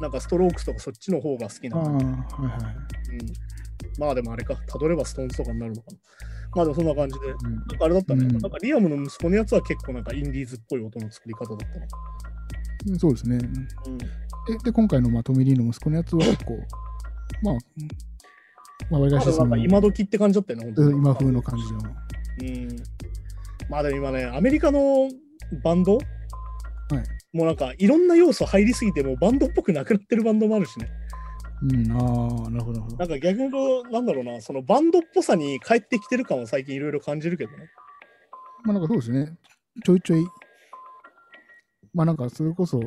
[0.00, 2.02] なんかストロークスとかそっちの方が好きなあはいはい。
[2.02, 2.12] うん。
[3.98, 5.98] まあでもあれか、たどればストーンズとかになるのかな。
[6.54, 11.86] まあでもそんな感じで、うんなんかあれだったね、うんなんかリアムの息子のやつは結構なんかインディーズっぽい音の作り方だったな。
[12.88, 13.36] うんそうですね。
[13.36, 13.98] うん。
[13.98, 14.06] で、
[14.64, 16.58] で今回の、まあ、トミー・リーの息子のやつは結構、
[17.42, 17.54] まあ、
[18.90, 21.78] まあ、わりかしでもなんか今時って感じだったよね、今風の感じの。
[21.78, 22.76] うん。
[23.70, 25.08] まあでも今ね、アメリカの
[25.62, 25.98] バンド、
[27.32, 30.90] もうなんかいろんな要素入りすぎて、もうバンドっぽくなくなってるバンドもあるしね。
[31.62, 33.08] うん、ああ、なるほど、なるほどなん。
[33.08, 37.70] か逆に言うと、なんだろうな、そのバンドっぽさに帰ってきてる感は最近いろいろ感じるけどね。
[38.64, 39.36] まあ、なんかそうですね。
[39.84, 40.26] ちょいちょい、
[41.94, 42.80] まあ、なんかそれこそ、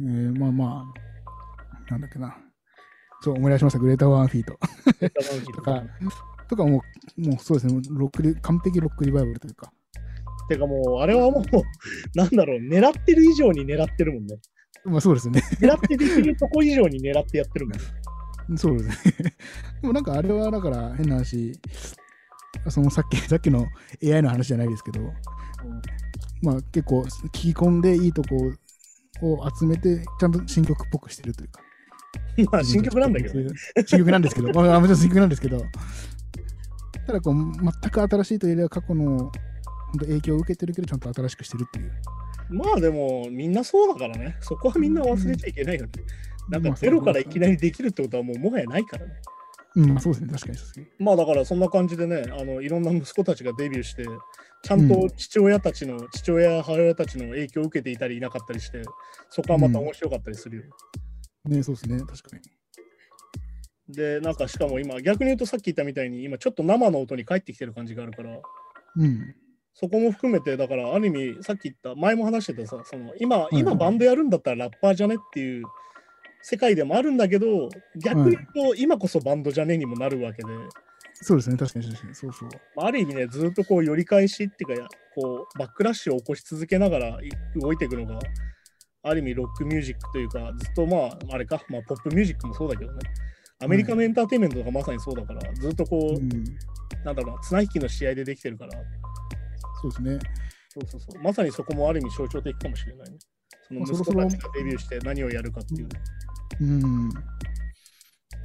[0.00, 0.84] えー、まあま
[1.88, 2.36] あ、なんだっけな。
[3.20, 3.78] そう、思い出しました。
[3.78, 4.58] グレーターワンフィート。
[5.54, 5.82] とか、
[6.48, 6.82] とかも
[7.18, 7.80] う、もうそうですね。
[7.90, 9.72] ロックリ、完璧ロックリバイバルというか。
[10.48, 11.44] てかもう、あれはもう、
[12.16, 14.38] なんだろう、狙ってる以上に狙ってるもんね。
[14.86, 15.42] まあそうですね。
[15.60, 17.84] 狙ってできるとこ以上に狙ってやってるもんね。
[18.56, 19.34] そうですね。
[19.82, 21.52] でもなんかあれはだから変な話、
[22.68, 23.66] そのさっき さっきの
[24.04, 25.00] AI の話じゃないですけど、
[26.42, 28.36] まあ結構聞き込んでいいとこ
[29.22, 31.60] を集めて、ちゃんと新曲っぽくしてるというか。
[32.52, 33.50] まあ、新曲なんだけどね。
[33.86, 35.62] 新曲なんですけど、 まあ、もちろん新曲なんですけど、
[37.06, 39.32] ただこう、全く新しいというよりは過去の本
[40.00, 41.92] 当影響を受けてるけど、ちゃんと新しくしてるっていう。
[42.48, 44.36] まあでも、みんなそうだからね。
[44.40, 45.90] そこはみんな忘れちゃいけないよね。
[46.48, 49.12] なんまあかゼロからいきなりできるってことはもうもはやないからね。
[49.74, 50.86] うん、まあそうですね、確かに。
[50.98, 54.06] まあだからそんな感じでね、あのいろんな息子たちがデビューして、
[54.62, 58.82] ちゃんと父親たちの、父親や母親たちの影響を受けていたりいなかったりして、
[59.28, 60.62] そこはまた面白かったりするよ。
[61.44, 62.42] ね、そうですね、確かに。
[63.94, 68.40] で、なんかしかも今、逆に言うとさっき言ったみたいに、今ちょっと生の音に帰ってきてる感じがあるから、
[68.96, 69.34] うん。
[69.78, 75.64] そこも含めて、だからある意味、さっき言った、前も話してたさ、その今、い今バンドやるんだったらラッパーじゃねっていう
[76.40, 77.68] 世界でもあるんだけど、
[78.02, 80.48] 逆に言うと、今こそバンドじゃねにもなるわけで、
[81.12, 82.14] そうですね、確かに確かに。
[82.14, 82.48] そうそう。
[82.74, 87.28] まあある意味ね、ずっとこう、寄り返しっていうか、こう、バックラッシュを起こし続けながらい
[87.60, 88.18] 動いていくのが、
[89.02, 93.00] ある意味、ロックミュージックというか、ずっとまあ、あれか、まあ、ポップミュージックもそうだけどね、
[93.60, 96.30] アメリカのエンターテインメントとかまさにそうだから、ずっとこう、うん、
[97.04, 98.78] なんだろうな、綱引きの試合でできてるから、
[99.86, 100.18] そうですね。
[100.68, 103.18] そうそうそう、まさにそこもある意味象徴的かもしれないね。
[103.68, 105.88] その息子たちがデビューして何をやるかっていう。
[106.60, 107.10] うん。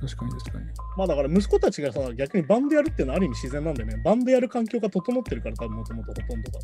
[0.01, 0.65] 確かに確かに。
[0.97, 6.59] まあだから息子たちがさ、逆にバンドやるっていうのはある意味自然なんでね、バンドやる環境が整ってるから、多分もともとほとんどが。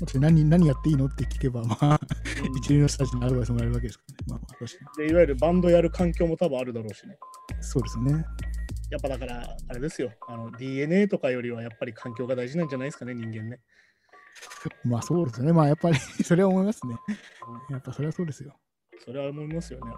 [0.00, 2.00] 私何何やっていいのって聞けば、まあ、
[2.56, 4.18] 一流の人たちにアドバイスもらえるわけですからね。
[4.28, 7.18] まあ、まあ確かで、いわゆるバンドやる環境も多分あるだろうしね。
[7.56, 7.62] に。
[7.62, 8.24] そうですね。
[8.90, 13.60] やっぱだから、あれですよ、あの DNA とかよりはやっぱり環境が大事なんじゃないですかね、人間ね。
[14.84, 15.52] まあそうですね。
[15.52, 16.96] まあやっぱり それは思いますね。
[17.70, 18.54] やっぱそれはそうですよ。
[19.04, 19.92] それは思いますよね。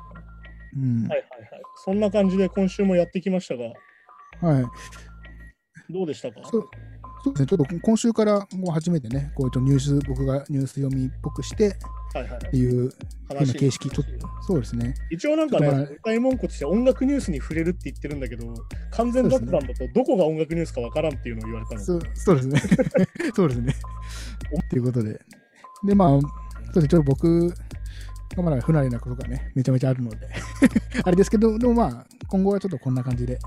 [0.76, 1.02] うん。
[1.08, 1.62] はいはいはい。
[1.84, 3.64] そんな感じで今週もやってきましたが、
[4.52, 4.64] はい。
[5.92, 6.40] どうでしたか？
[6.48, 6.68] そう
[7.22, 7.46] そうですね。
[7.46, 11.76] ちょっと今週からもう初めてね、こうちょっとニュース、僕がニュース読みっぽくして
[12.24, 12.92] ていう
[13.28, 14.94] 今話形式、ちょっと、そうですね。
[15.10, 18.54] 一応なんか大体文句として音楽ニュースに触れるって言ってるんだけど、
[18.92, 21.80] 完全雑談だとどこが音楽ニュースかわからんっていうのを言われたの。
[21.80, 22.60] そうそうですね。
[23.34, 23.74] そうですね。
[24.70, 25.20] ということで。
[25.84, 27.54] で、まあ、そうですね、ちょっと僕、
[28.42, 30.18] まだ不慣れなことがね、めちゃめちゃあるので、
[31.02, 33.38] あれですけど、でもまあ、今後はちょっとこんな感じで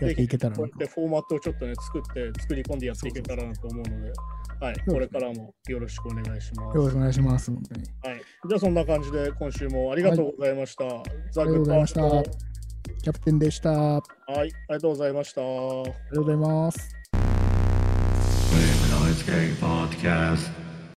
[0.00, 4.12] やっていけたらなとこうやってフォーマットをちょっとね、作って、作り込んでやっていけたらなと思うので、
[4.60, 6.76] はい、これからもよろしくお願いします。
[6.76, 7.50] よろしくお願いします。
[7.50, 7.86] 本当に。
[8.02, 10.84] はい、じゃあそんな感じで今週もありがとうございました。
[11.32, 12.30] ザ・ありがとうございましたグッドアート
[13.02, 13.70] キャプテンでした。
[13.70, 14.02] あはい、
[14.36, 15.40] ありがとうございました。
[15.40, 16.70] りがとうございま
[20.36, 20.69] す。